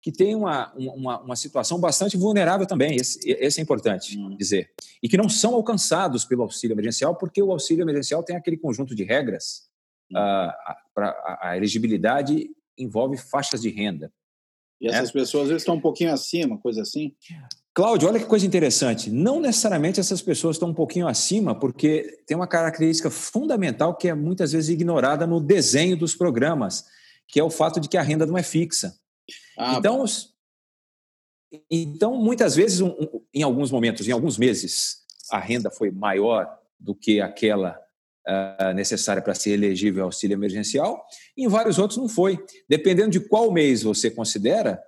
[0.00, 4.36] que tem uma, uma, uma situação bastante vulnerável também, esse, esse é importante hum.
[4.36, 4.70] dizer,
[5.02, 8.94] e que não são alcançados pelo auxílio emergencial, porque o auxílio emergencial tem aquele conjunto
[8.94, 9.67] de regras,
[10.10, 10.16] hum.
[10.16, 10.52] uh,
[10.96, 14.12] a, a elegibilidade envolve faixas de renda.
[14.80, 15.12] E essas é.
[15.12, 17.14] pessoas vezes estão um pouquinho acima, coisa assim?
[17.74, 19.10] Cláudio, olha que coisa interessante.
[19.10, 24.14] Não necessariamente essas pessoas estão um pouquinho acima, porque tem uma característica fundamental que é
[24.14, 26.86] muitas vezes ignorada no desenho dos programas,
[27.26, 28.96] que é o fato de que a renda não é fixa.
[29.56, 30.04] Ah, então,
[31.70, 32.94] então, muitas vezes, um,
[33.32, 36.48] em alguns momentos, em alguns meses, a renda foi maior
[36.78, 37.78] do que aquela
[38.28, 41.04] uh, necessária para ser elegível ao auxílio emergencial,
[41.36, 42.38] e em vários outros não foi.
[42.68, 44.80] Dependendo de qual mês você considera,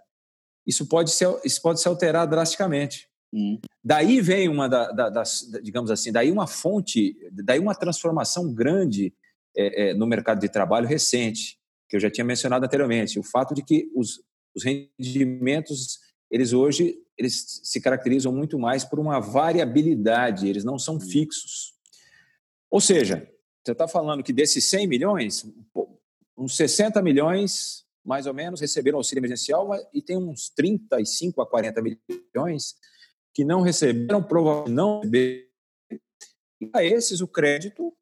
[0.66, 3.09] isso pode ser, isso pode se alterar drasticamente.
[3.32, 3.59] Hum.
[3.82, 9.14] Daí vem uma da, da, das, digamos assim, daí uma fonte, daí uma transformação grande
[9.57, 13.55] é, é, no mercado de trabalho recente, que eu já tinha mencionado anteriormente, o fato
[13.55, 14.22] de que os,
[14.55, 15.99] os rendimentos,
[16.30, 21.01] eles hoje, eles se caracterizam muito mais por uma variabilidade, eles não são hum.
[21.01, 21.79] fixos.
[22.70, 23.28] Ou seja,
[23.64, 25.46] você está falando que desses 100 milhões,
[26.36, 31.82] uns 60 milhões, mais ou menos, receberam auxílio emergencial e tem uns 35 a 40
[31.82, 32.76] milhões
[33.34, 35.50] que não receberam, provavelmente não receberam.
[36.60, 37.92] E a esses o crédito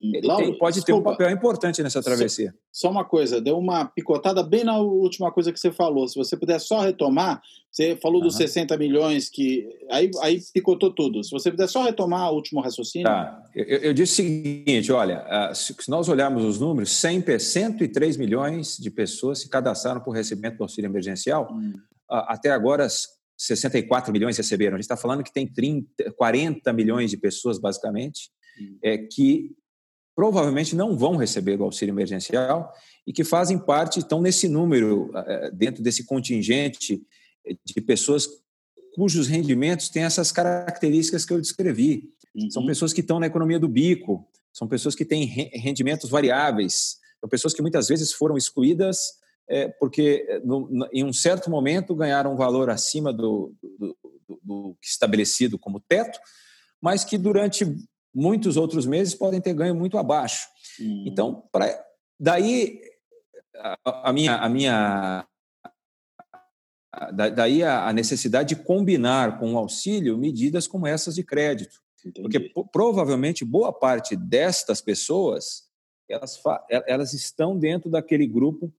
[0.00, 2.54] ele Lauro, tem, pode desculpa, ter um papel importante nessa travessia.
[2.70, 6.06] Só, só, uma coisa, deu uma picotada bem na última coisa que você falou.
[6.06, 8.28] Se você puder só retomar, você falou uhum.
[8.28, 9.68] dos 60 milhões que.
[9.90, 11.24] Aí, aí picotou tudo.
[11.24, 13.08] Se você puder só retomar o último raciocínio.
[13.08, 13.42] Tá.
[13.54, 18.76] Eu, eu disse o seguinte: olha, ah, se nós olharmos os números, 100, 103 milhões
[18.76, 21.48] de pessoas se cadastraram por recebimento do auxílio emergencial.
[21.52, 21.72] Hum.
[22.08, 22.86] Até agora,
[23.36, 24.76] 64 milhões receberam.
[24.76, 28.30] A gente está falando que tem 30, 40 milhões de pessoas, basicamente,
[28.60, 28.78] hum.
[28.82, 29.50] é, que
[30.18, 32.74] provavelmente não vão receber o auxílio emergencial
[33.06, 37.00] e que fazem parte, estão nesse número, eh, dentro desse contingente
[37.64, 38.26] de pessoas
[38.96, 42.10] cujos rendimentos têm essas características que eu descrevi.
[42.34, 42.50] Uhum.
[42.50, 47.28] São pessoas que estão na economia do bico, são pessoas que têm rendimentos variáveis, são
[47.28, 48.98] pessoas que muitas vezes foram excluídas
[49.48, 53.96] é, porque eh, no, no, em um certo momento ganharam um valor acima do, do,
[54.26, 56.18] do, do estabelecido como teto,
[56.82, 57.64] mas que durante
[58.14, 60.46] muitos outros meses podem ter ganho muito abaixo.
[60.80, 61.04] Hum.
[61.06, 61.66] Então, pra,
[62.18, 62.80] daí
[63.56, 65.26] a, a, minha, a minha
[67.34, 71.80] daí a necessidade de combinar com o auxílio medidas como essas de crédito.
[72.04, 72.22] Entendi.
[72.22, 75.68] Porque provavelmente boa parte destas pessoas
[76.08, 76.40] elas,
[76.86, 78.72] elas estão dentro daquele grupo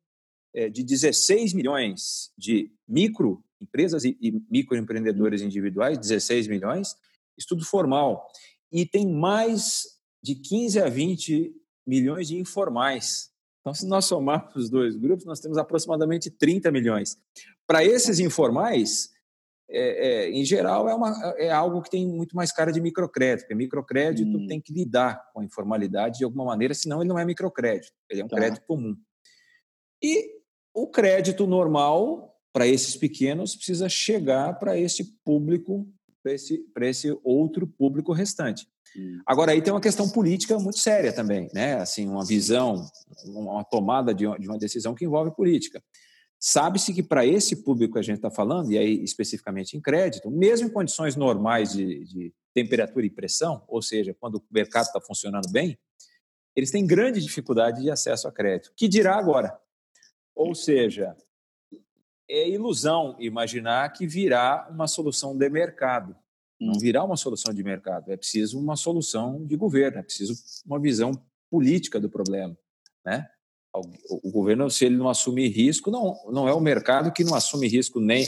[0.53, 6.95] é, de 16 milhões de microempresas e, e microempreendedores individuais, 16 milhões,
[7.37, 8.27] estudo formal
[8.71, 9.83] e tem mais
[10.21, 11.53] de 15 a 20
[11.85, 13.29] milhões de informais.
[13.61, 17.17] Então, se nós somarmos os dois grupos, nós temos aproximadamente 30 milhões.
[17.67, 19.09] Para esses informais,
[19.69, 23.43] é, é, em geral, é, uma, é algo que tem muito mais cara de microcrédito,
[23.43, 24.47] porque microcrédito hum.
[24.47, 28.21] tem que lidar com a informalidade de alguma maneira, senão ele não é microcrédito, ele
[28.21, 28.37] é um tá.
[28.37, 28.95] crédito comum.
[30.01, 30.39] E
[30.73, 35.87] o crédito normal, para esses pequenos, precisa chegar para esse público
[36.21, 38.67] para esse, esse outro público restante.
[39.25, 41.75] Agora, aí tem uma questão política muito séria também, né?
[41.75, 42.87] Assim, uma visão,
[43.25, 45.83] uma tomada de uma decisão que envolve política.
[46.39, 50.31] Sabe-se que para esse público que a gente está falando, e aí especificamente em crédito,
[50.31, 55.01] mesmo em condições normais de, de temperatura e pressão, ou seja, quando o mercado está
[55.01, 55.77] funcionando bem,
[56.55, 58.71] eles têm grande dificuldade de acesso a crédito.
[58.75, 59.59] Que dirá agora?
[60.33, 61.15] Ou seja,
[62.29, 66.15] é ilusão imaginar que virá uma solução de mercado.
[66.59, 66.79] Não hum.
[66.79, 70.33] virá uma solução de mercado, é preciso uma solução de governo, é preciso
[70.65, 71.11] uma visão
[71.49, 72.55] política do problema,
[73.05, 73.27] né?
[73.71, 77.67] O governo, se ele não assumir risco, não, não é o mercado que não assume
[77.67, 78.25] risco nem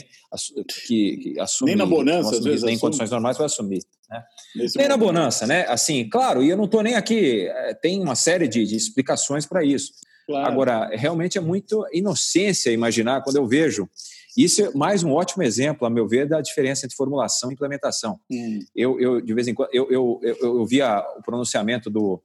[0.86, 4.22] que, que assume nem na bonança, assume, nem em condições normais vai assumir, né?
[4.54, 4.88] nem momento.
[4.88, 5.66] na bonança, né?
[5.66, 6.44] Assim, claro.
[6.44, 7.48] E eu não estou nem aqui.
[7.48, 9.92] Eh, tem uma série de, de explicações para isso.
[10.26, 10.46] Claro.
[10.46, 13.88] Agora, realmente é muito inocência imaginar, quando eu vejo.
[14.36, 18.18] Isso é mais um ótimo exemplo, a meu ver, da diferença entre formulação e implementação.
[18.30, 18.60] Hum.
[18.74, 22.22] Eu, eu, de vez em quando, eu, eu, eu, eu vi a, o pronunciamento do.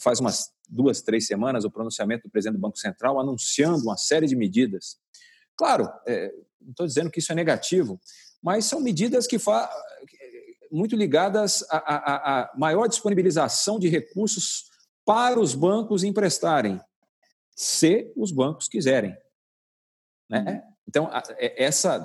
[0.00, 4.26] Faz umas duas, três semanas, o pronunciamento do presidente do Banco Central anunciando uma série
[4.26, 4.96] de medidas.
[5.56, 8.00] Claro, é, não estou dizendo que isso é negativo,
[8.42, 9.70] mas são medidas que fa
[10.70, 14.64] muito ligadas à maior disponibilização de recursos
[15.04, 16.80] para os bancos emprestarem
[17.54, 19.16] se os bancos quiserem.
[20.28, 20.44] Né?
[20.46, 20.74] Uhum.
[20.88, 21.98] Então, é, essa,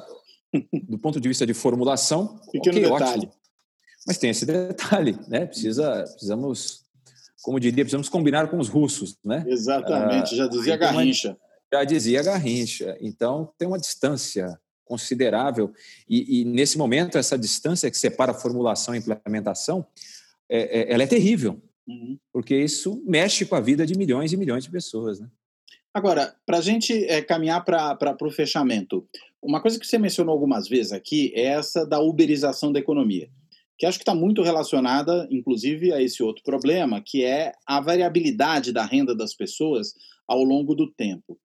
[0.88, 3.26] do ponto de vista de formulação, Pequeno okay, detalhe.
[3.28, 3.40] Ótimo.
[4.08, 5.46] Mas tem esse detalhe, né?
[5.46, 6.86] Precisa, precisamos,
[7.42, 9.44] como diria, precisamos combinar com os russos, né?
[9.48, 11.38] Exatamente, já dizia Garrincha.
[11.72, 12.98] Já dizia Garrincha.
[13.02, 15.72] Então, tem uma distância considerável
[16.10, 19.86] e, e, nesse momento essa distância que separa a formulação e implementação,
[20.50, 22.18] é, é, ela é terrível, uhum.
[22.34, 25.30] porque isso mexe com a vida de milhões e milhões de pessoas, né?
[26.00, 29.06] Agora, para a gente é, caminhar para o fechamento,
[29.44, 33.30] uma coisa que você mencionou algumas vezes aqui é essa da uberização da economia,
[33.78, 38.72] que acho que está muito relacionada, inclusive, a esse outro problema, que é a variabilidade
[38.72, 39.94] da renda das pessoas
[40.26, 41.38] ao longo do tempo.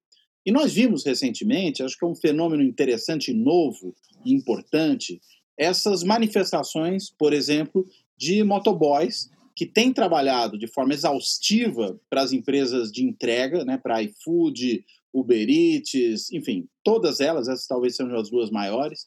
[0.46, 3.92] E nós vimos recentemente, acho que é um fenômeno interessante, novo
[4.24, 5.20] e importante,
[5.58, 7.84] essas manifestações, por exemplo,
[8.16, 14.02] de motoboys que tem trabalhado de forma exaustiva para as empresas de entrega, né, para
[14.02, 19.02] iFood, Uber Eats, enfim, todas elas, essas talvez sejam as duas maiores,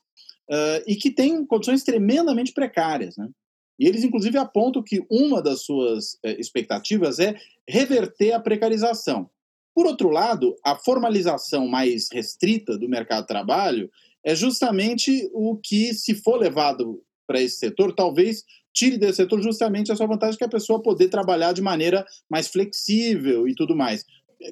[0.50, 3.18] uh, e que têm condições tremendamente precárias.
[3.18, 3.30] Né?
[3.78, 7.36] E eles, inclusive, apontam que uma das suas uh, expectativas é
[7.68, 9.30] reverter a precarização.
[9.76, 13.92] Por outro lado, a formalização mais restrita do mercado de trabalho
[14.24, 18.44] é justamente o que, se for levado para esse setor, talvez
[18.78, 22.06] tire desse setor justamente a sua vantagem que é a pessoa poder trabalhar de maneira
[22.30, 24.06] mais flexível e tudo mais.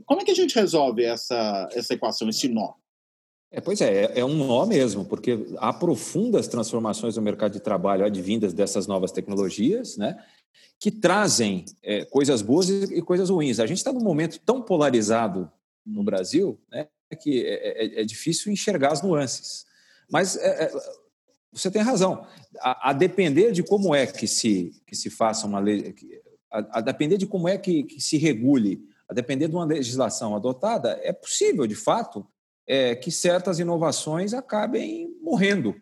[0.05, 2.73] Como é que a gente resolve essa, essa equação, esse nó?
[3.51, 7.59] É, pois é, é, é um nó mesmo, porque há profundas transformações no mercado de
[7.59, 10.17] trabalho advindas dessas novas tecnologias, né,
[10.80, 13.59] que trazem é, coisas boas e, coisas ruins.
[13.59, 15.49] A gente está num momento tão polarizado
[15.86, 16.88] no Brasil né,
[17.21, 19.65] que é, é, é difícil enxergar as nuances.
[20.11, 20.71] Mas é, é,
[21.56, 22.26] você tem razão.
[22.60, 25.95] A, a, depender de como é que se, que se faça uma lei,
[26.51, 30.36] a, a depender de como é que, que se regule, a depender de uma legislação
[30.36, 32.26] adotada, é possível, de fato,
[32.68, 35.76] é, que certas inovações acabem morrendo,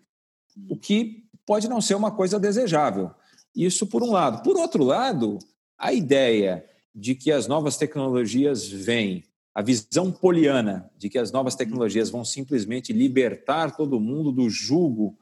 [0.69, 3.11] o que pode não ser uma coisa desejável.
[3.55, 4.43] Isso por um lado.
[4.43, 5.39] Por outro lado,
[5.77, 9.23] a ideia de que as novas tecnologias vêm,
[9.55, 15.17] a visão poliana de que as novas tecnologias vão simplesmente libertar todo mundo do jugo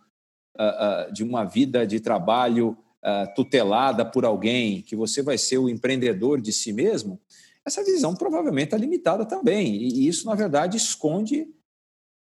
[1.14, 6.39] de uma vida de trabalho uh, tutelada por alguém, que você vai ser o empreendedor
[6.39, 7.20] de si mesmo,
[7.66, 9.76] essa visão provavelmente está limitada também.
[9.76, 11.47] E isso, na verdade, esconde,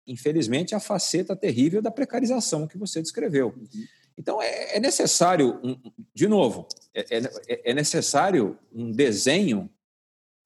[0.07, 3.53] infelizmente, a faceta terrível da precarização que você descreveu.
[4.17, 5.59] Então, é, é necessário,
[6.13, 9.69] de novo, é, é, é necessário um desenho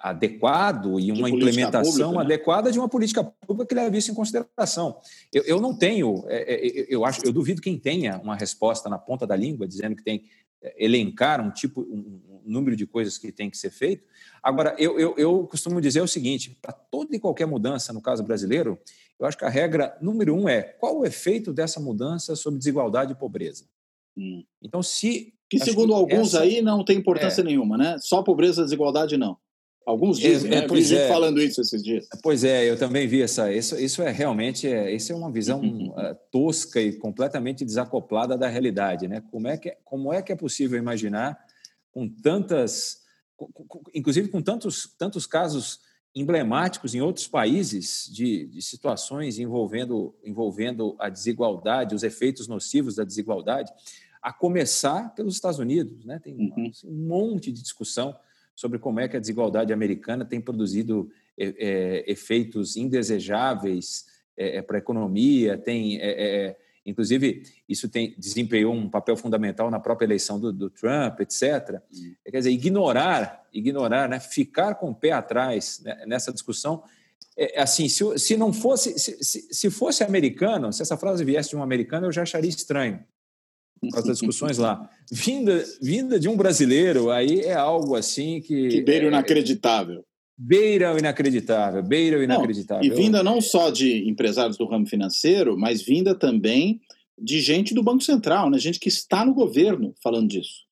[0.03, 2.35] adequado e uma implementação pública, né?
[2.35, 4.99] adequada de uma política pública que leve isso em consideração.
[5.31, 9.25] Eu, eu não tenho, é, eu acho, eu duvido quem tenha uma resposta na ponta
[9.25, 10.25] da língua dizendo que tem
[10.77, 14.05] elencar um tipo, um, número de coisas que tem que ser feito.
[14.41, 18.23] Agora, eu, eu, eu costumo dizer o seguinte: para toda e qualquer mudança, no caso
[18.23, 18.77] brasileiro,
[19.19, 23.13] eu acho que a regra número um é qual o efeito dessa mudança sobre desigualdade
[23.13, 23.65] e pobreza.
[24.17, 24.43] Hum.
[24.61, 25.33] Então, se.
[25.49, 26.41] Que segundo alguns essa...
[26.41, 27.43] aí não tem importância é.
[27.43, 27.97] nenhuma, né?
[27.99, 29.37] Só pobreza e desigualdade não.
[29.85, 30.67] Alguns dizem, é, né?
[30.67, 31.07] Pois é.
[31.09, 32.07] falando isso esses dias.
[32.21, 33.51] Pois é, eu também vi essa.
[33.51, 38.47] Isso, isso é realmente é, isso é uma visão uh, tosca e completamente desacoplada da
[38.47, 39.21] realidade, né?
[39.29, 41.37] Como é que é, como é que é possível imaginar
[41.91, 43.01] com tantas,
[43.35, 45.81] com, com, inclusive com tantos tantos casos
[46.15, 53.03] emblemáticos em outros países de, de situações envolvendo envolvendo a desigualdade, os efeitos nocivos da
[53.03, 53.71] desigualdade,
[54.21, 56.19] a começar pelos Estados Unidos, né?
[56.19, 56.71] Tem uhum.
[56.85, 58.15] um monte de discussão
[58.55, 64.05] sobre como é que a desigualdade americana tem produzido é, é, efeitos indesejáveis
[64.37, 69.79] é, é para a economia, tem, é, inclusive, isso tem desempenhou um papel fundamental na
[69.79, 71.81] própria eleição do, do Trump, etc.
[72.25, 76.83] Quer dizer, ignorar, ignorar, né, ficar com o pé atrás né, nessa discussão
[77.35, 81.49] é, assim, se, se não fosse, se, se, se, fosse americano, se essa frase viesse
[81.49, 83.03] de um americano, eu já acharia estranho
[83.87, 84.89] por causa das discussões lá.
[85.11, 88.69] Vinda, vinda de um brasileiro, aí é algo assim que.
[88.69, 90.03] Que beira o é, inacreditável.
[90.37, 92.87] Beira o inacreditável, beira o inacreditável.
[92.87, 96.81] Não, e vinda não só de empresários do ramo financeiro, mas vinda também
[97.17, 98.57] de gente do Banco Central, né?
[98.57, 100.63] gente que está no governo falando disso.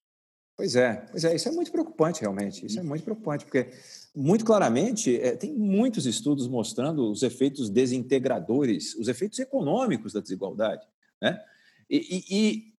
[0.57, 2.65] Pois é, pois é, isso é muito preocupante realmente.
[2.65, 3.69] Isso é muito preocupante, porque
[4.15, 10.85] muito claramente é, tem muitos estudos mostrando os efeitos desintegradores, os efeitos econômicos da desigualdade.
[11.21, 11.39] Né?
[11.89, 12.70] E, e,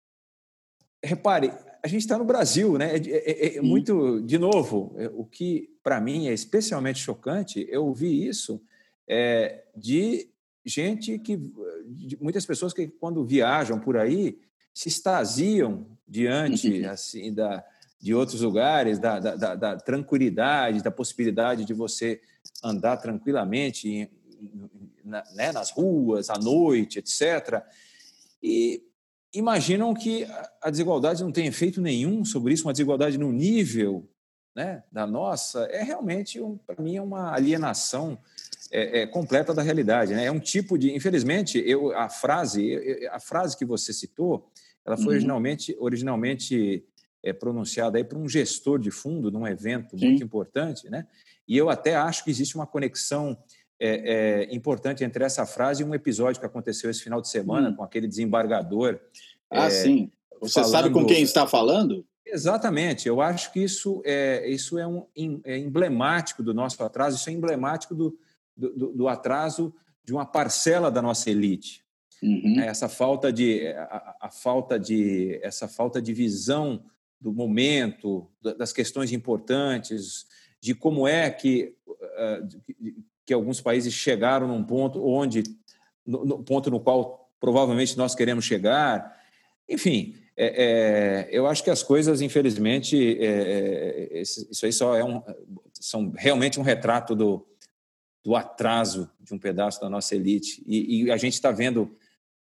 [1.03, 1.51] repare,
[1.83, 2.95] a gente está no Brasil, né?
[2.95, 7.85] É, é, é muito, de novo, é, o que para mim é especialmente chocante, eu
[7.85, 8.61] ouvi isso
[9.07, 10.29] é, de
[10.63, 11.37] gente que,
[11.87, 14.39] de muitas pessoas que quando viajam por aí
[14.73, 17.65] se extasiam diante assim da
[18.01, 22.19] de outros lugares, da, da, da, da tranquilidade, da possibilidade de você
[22.63, 24.09] andar tranquilamente em,
[25.05, 27.63] na, né, nas ruas, à noite, etc.
[28.41, 28.83] E
[29.33, 30.25] imaginam que
[30.61, 34.09] a desigualdade não tem efeito nenhum sobre isso, uma desigualdade no nível
[34.55, 38.19] né, da nossa, é realmente, um, para mim, é uma alienação
[38.69, 40.13] é, é, completa da realidade.
[40.13, 40.25] Né?
[40.25, 44.49] É um tipo de, infelizmente, eu, a frase, a frase que você citou,
[44.85, 45.11] ela foi uhum.
[45.11, 46.85] originalmente, originalmente
[47.23, 50.07] é, pronunciada aí por um gestor de fundo num evento Sim.
[50.07, 51.07] muito importante, né?
[51.47, 53.37] E eu até acho que existe uma conexão
[53.83, 57.69] é, é, importante entre essa frase e um episódio que aconteceu esse final de semana
[57.69, 57.75] hum.
[57.75, 58.99] com aquele desembargador.
[59.49, 60.11] Ah, é, sim.
[60.39, 60.71] Você falando...
[60.71, 62.05] sabe com quem está falando?
[62.23, 63.07] Exatamente.
[63.07, 65.05] Eu acho que isso é, isso é, um,
[65.43, 68.17] é emblemático do nosso atraso, isso é emblemático do,
[68.55, 69.73] do, do atraso
[70.03, 71.83] de uma parcela da nossa elite.
[72.21, 72.59] Uhum.
[72.59, 76.83] É, essa falta de a, a, falta de essa falta de visão
[77.19, 80.27] do momento das questões importantes
[80.61, 85.43] de como é que uh, que alguns países chegaram num ponto onde,
[86.05, 89.19] no, no ponto no qual provavelmente nós queremos chegar.
[89.67, 95.03] Enfim, é, é, eu acho que as coisas, infelizmente, é, é isso aí só é
[95.03, 95.21] um,
[95.73, 97.45] são realmente um retrato do,
[98.23, 100.63] do atraso de um pedaço da nossa elite.
[100.65, 101.95] E, e a gente está vendo,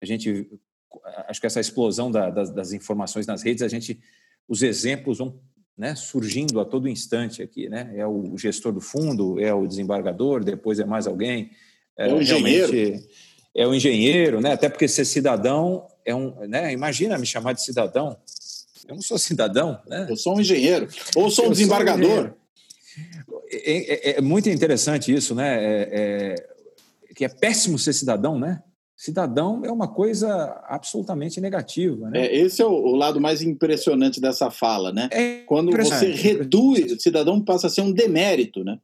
[0.00, 0.50] a gente,
[1.28, 4.00] acho que essa explosão da, das, das, informações nas redes, a gente
[4.48, 5.40] os exemplos vão
[5.76, 7.92] né, surgindo a todo instante aqui, né?
[7.94, 11.50] É o gestor do fundo, é o desembargador, depois é mais alguém.
[11.98, 13.02] É, é o engenheiro.
[13.54, 14.52] É o engenheiro, né?
[14.52, 16.72] Até porque ser cidadão é um, né?
[16.72, 18.16] Imagina me chamar de cidadão.
[18.88, 20.06] Eu não sou cidadão, né?
[20.08, 22.24] Eu sou um engenheiro ou sou um desembargador.
[22.24, 22.46] Sou um
[23.50, 25.56] é, é, é, muito interessante isso, né?
[25.62, 28.62] É, é, que é péssimo ser cidadão, né?
[28.96, 32.08] Cidadão é uma coisa absolutamente negativa.
[32.08, 32.26] Né?
[32.26, 35.10] É, esse é o, o, lado mais impressionante dessa fala, né?
[35.12, 38.78] É Quando você reduz, o cidadão passa a ser um demérito, né?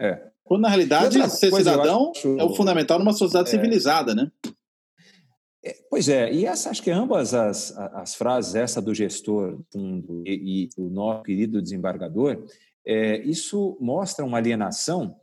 [0.00, 0.20] É.
[0.42, 2.38] Quando na realidade ser cidadão acho...
[2.40, 3.50] é o fundamental numa sociedade é.
[3.52, 4.32] civilizada, né?
[5.64, 10.24] É, pois é, e essa, acho que ambas as, as frases, essa do gestor fundo
[10.26, 12.44] e, e o nosso querido desembargador,
[12.84, 15.16] é, isso mostra uma alienação.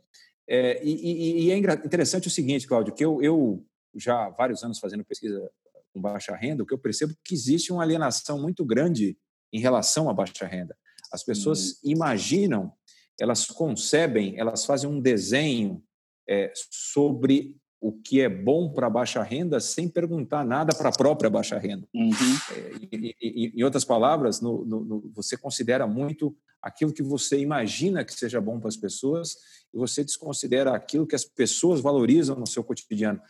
[0.48, 3.62] É, e, e, e, é interessante o seguinte, Cláudio, que eu, eu
[3.94, 5.50] já há vários anos fazendo pesquisa
[5.92, 9.16] com baixa renda, o que eu percebo é que existe uma alienação muito grande
[9.52, 10.76] em relação à baixa renda.
[11.12, 11.90] As pessoas hum.
[11.90, 12.72] imaginam,
[13.20, 15.82] elas concebem, elas fazem um desenho
[16.28, 20.92] é, sobre o que é bom para a baixa renda sem perguntar nada para a
[20.92, 21.86] própria baixa renda.
[21.92, 22.10] Uhum.
[22.52, 28.14] É, em outras palavras, no, no, no, você considera muito aquilo que você imagina que
[28.14, 29.34] seja bom para as pessoas
[29.74, 33.20] e você desconsidera aquilo que as pessoas valorizam no seu cotidiano.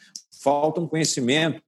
[0.42, 1.62] Falta um conhecimento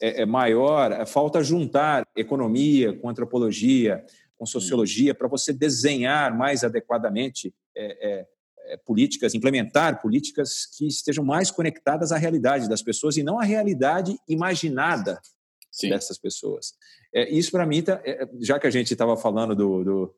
[0.00, 4.04] é, é maior, é, falta juntar economia com antropologia,
[4.36, 8.26] com sociologia, para você desenhar mais adequadamente é, é,
[8.72, 13.44] é, políticas, implementar políticas que estejam mais conectadas à realidade das pessoas e não à
[13.44, 15.20] realidade imaginada
[15.70, 15.90] Sim.
[15.90, 16.74] dessas pessoas.
[17.14, 18.02] É, isso, para mim, tá,
[18.40, 20.14] já que a gente estava falando do, do,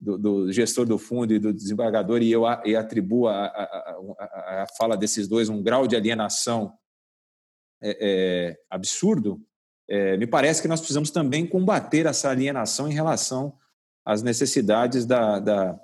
[0.00, 4.62] do, do, gestor do fundo e do desembargador, e eu a, e atribuo a, a,
[4.62, 6.72] a, fala desses dois um grau de alienação
[7.82, 9.40] é, é, absurdo,
[9.88, 13.56] é, me parece que nós precisamos também combater essa alienação em relação
[14.04, 15.80] às necessidades da, da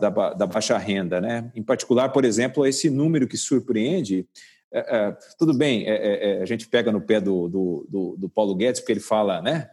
[0.00, 1.20] da, da, baixa renda.
[1.20, 1.52] Né?
[1.54, 4.26] Em particular, por exemplo, esse número que surpreende.
[4.72, 8.54] É, é, tudo bem, é, a gente pega no pé do, do, do, do, Paulo
[8.56, 9.70] Guedes, porque ele fala, né?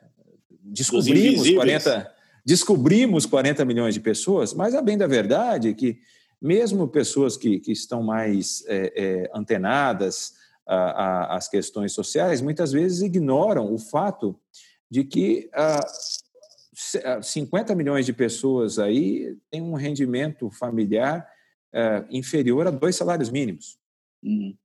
[0.61, 2.15] Descobrimos 40,
[2.47, 5.99] descobrimos 40 milhões de pessoas, mas a bem da verdade é que
[6.41, 10.33] mesmo pessoas que, que estão mais é, antenadas
[10.65, 14.39] às questões sociais, muitas vezes ignoram o fato
[14.89, 15.49] de que
[17.21, 21.27] 50 ah, milhões de pessoas aí têm um rendimento familiar
[21.73, 23.77] é, inferior a dois salários mínimos.
[24.23, 24.55] Uhum.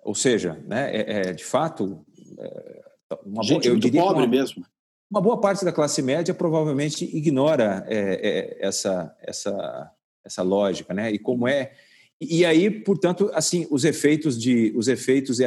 [0.00, 2.04] Ou seja, né, é, é de fato,
[2.38, 2.82] é,
[3.24, 4.64] uma Gente boa, eu muito pobre uma, mesmo.
[5.10, 9.90] Uma boa parte da classe média provavelmente ignora é, é, essa, essa,
[10.24, 11.10] essa lógica, né?
[11.10, 11.72] E como é
[12.20, 15.38] e aí, portanto, assim, os efeitos de os efeitos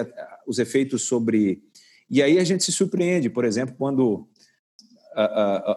[0.47, 1.61] os efeitos sobre
[2.09, 4.27] e aí a gente se surpreende, por exemplo, quando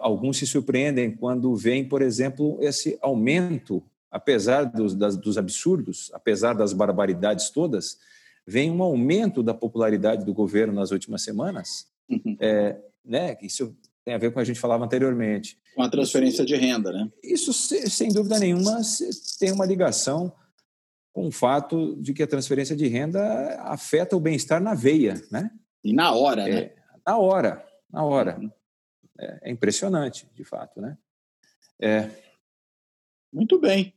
[0.01, 6.53] alguns se surpreendem quando veem, por exemplo, esse aumento, apesar dos, das, dos absurdos, apesar
[6.53, 7.97] das barbaridades todas,
[8.45, 11.87] vem um aumento da popularidade do governo nas últimas semanas.
[12.09, 12.37] Uhum.
[12.39, 12.77] É,
[13.07, 15.59] né, isso tem a ver com o que a gente falava anteriormente.
[15.75, 17.11] Com a transferência isso, de renda, né?
[17.21, 18.79] Isso, sem dúvida nenhuma,
[19.37, 20.31] tem uma ligação
[21.11, 25.51] com o fato de que a transferência de renda afeta o bem-estar na veia, né?
[25.83, 26.71] E na hora, é, né?
[27.05, 28.39] Na hora, na hora.
[28.39, 28.51] Uhum.
[29.19, 30.97] É, é, impressionante, de fato, né?
[31.81, 32.09] É.
[33.33, 33.93] Muito bem.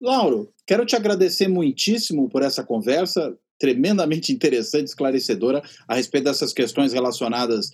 [0.00, 6.92] Lauro, quero te agradecer muitíssimo por essa conversa tremendamente interessante, esclarecedora a respeito dessas questões
[6.92, 7.72] relacionadas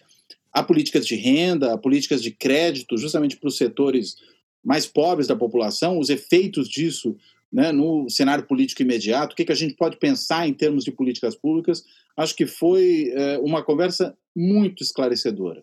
[0.56, 4.16] a políticas de renda, a políticas de crédito, justamente para os setores
[4.64, 7.14] mais pobres da população, os efeitos disso
[7.52, 10.90] né, no cenário político imediato, o que, que a gente pode pensar em termos de
[10.90, 11.84] políticas públicas.
[12.16, 15.62] Acho que foi é, uma conversa muito esclarecedora.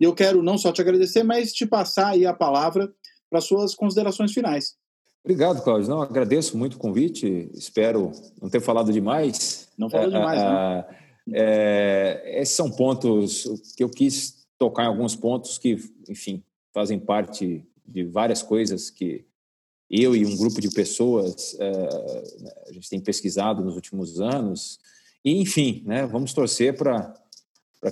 [0.00, 2.90] E eu quero não só te agradecer, mas te passar aí a palavra
[3.28, 4.74] para suas considerações finais.
[5.22, 5.90] Obrigado, Cláudio.
[5.90, 7.50] Não, agradeço muito o convite.
[7.52, 8.10] Espero
[8.40, 9.68] não ter falado demais.
[9.76, 10.99] Não falou é, demais, né?
[11.32, 13.44] É, esses são pontos
[13.76, 16.42] que eu quis tocar em alguns pontos que, enfim,
[16.72, 19.24] fazem parte de várias coisas que
[19.90, 24.78] eu e um grupo de pessoas é, a gente tem pesquisado nos últimos anos.
[25.24, 27.12] E, enfim, né, vamos torcer para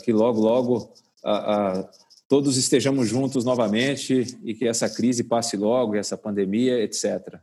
[0.04, 1.90] que logo, logo a, a,
[2.28, 7.40] todos estejamos juntos novamente e que essa crise passe logo, essa pandemia, etc.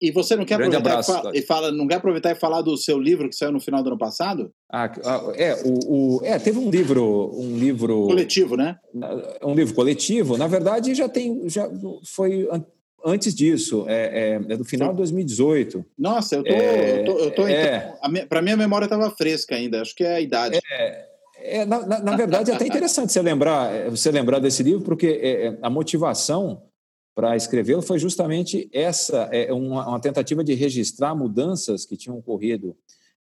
[0.00, 2.62] E você não quer aproveitar abraço, e, fala, e fala, não quer aproveitar e falar
[2.62, 4.52] do seu livro que saiu no final do ano passado?
[4.70, 4.90] Ah,
[5.36, 8.76] é, o, o, é, teve um livro, um livro coletivo, né?
[9.42, 10.36] Um livro coletivo.
[10.36, 11.70] Na verdade, já tem, já
[12.04, 12.48] foi
[13.04, 15.84] antes disso, é, é, é do final de 2018.
[15.98, 19.10] Nossa, eu tô, é, eu tô, eu tô é, então, para mim a memória estava
[19.10, 19.82] fresca ainda.
[19.82, 20.58] Acho que é a idade.
[20.70, 24.62] É, É, na, na, na, verdade, é até interessante você lembrar, é, você lembrar desse
[24.62, 26.62] livro, porque é a motivação
[27.14, 32.76] para escrevê-lo foi justamente essa, é, uma, uma, tentativa de registrar mudanças que tinham ocorrido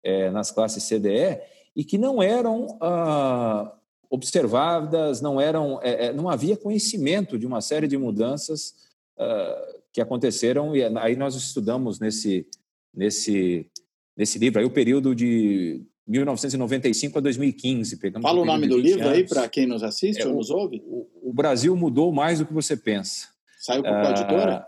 [0.02, 1.42] é, nas classes CDE
[1.76, 3.74] e que não eram ah,
[4.10, 8.76] observadas, não eram, é, não havia conhecimento de uma série de mudanças
[9.18, 12.48] ah, que aconteceram e aí nós estudamos nesse
[12.94, 13.68] nesse
[14.16, 17.98] nesse livro aí o período de 1995 a 2015.
[17.98, 19.14] Pegamos Fala o nome do livro anos.
[19.14, 20.82] aí para quem nos assiste é, ou nos ouve.
[20.86, 23.30] O, o, Brasil mudou mais do que você pensa.
[23.64, 24.68] Saiu por qual editora?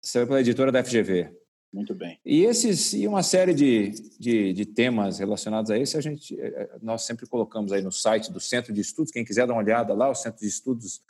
[0.00, 1.36] Saiu pela editora da FGV.
[1.72, 2.20] Muito bem.
[2.24, 6.46] E esses e uma série de, de, de, temas relacionados a esse a gente é,
[6.46, 9.10] é, nós sempre colocamos aí no site do Centro de Estudos.
[9.10, 11.02] Quem quiser dar uma olhada lá, o Centro de Estudos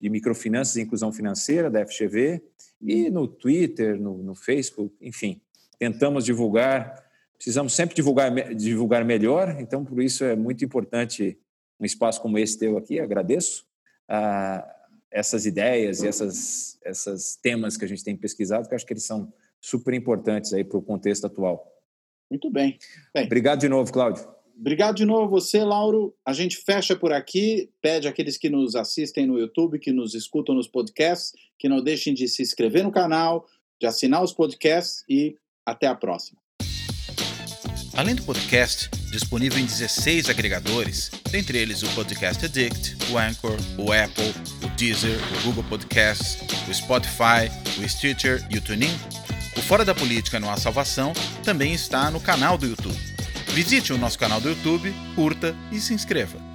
[0.00, 2.42] de Microfinanças e Inclusão Financeira da FGV
[2.80, 5.40] e no Twitter, no, no Facebook, enfim,
[5.78, 7.00] tentamos divulgar
[7.34, 11.38] precisamos sempre divulgar, divulgar melhor, então por isso é muito importante
[11.78, 13.66] um espaço como esse teu aqui, agradeço
[14.08, 14.64] ah,
[15.12, 19.04] essas ideias e essas, essas temas que a gente tem pesquisado, que acho que eles
[19.04, 21.64] são super importantes aí para o contexto atual.
[22.30, 22.78] Muito bem.
[23.14, 23.26] bem.
[23.26, 24.26] Obrigado de novo, Cláudio.
[24.58, 26.14] Obrigado de novo a você, Lauro.
[26.24, 30.54] A gente fecha por aqui, pede àqueles que nos assistem no YouTube, que nos escutam
[30.54, 33.46] nos podcasts, que não deixem de se inscrever no canal,
[33.80, 36.41] de assinar os podcasts e até a próxima.
[37.94, 43.92] Além do podcast, disponível em 16 agregadores, dentre eles o Podcast Addict, o Anchor, o
[43.92, 44.34] Apple,
[44.64, 48.98] o Deezer, o Google Podcasts, o Spotify, o Stitcher e o TuneIn,
[49.56, 51.12] o Fora da Política Não Há Salvação
[51.44, 52.98] também está no canal do YouTube.
[53.48, 56.51] Visite o nosso canal do YouTube, curta e se inscreva.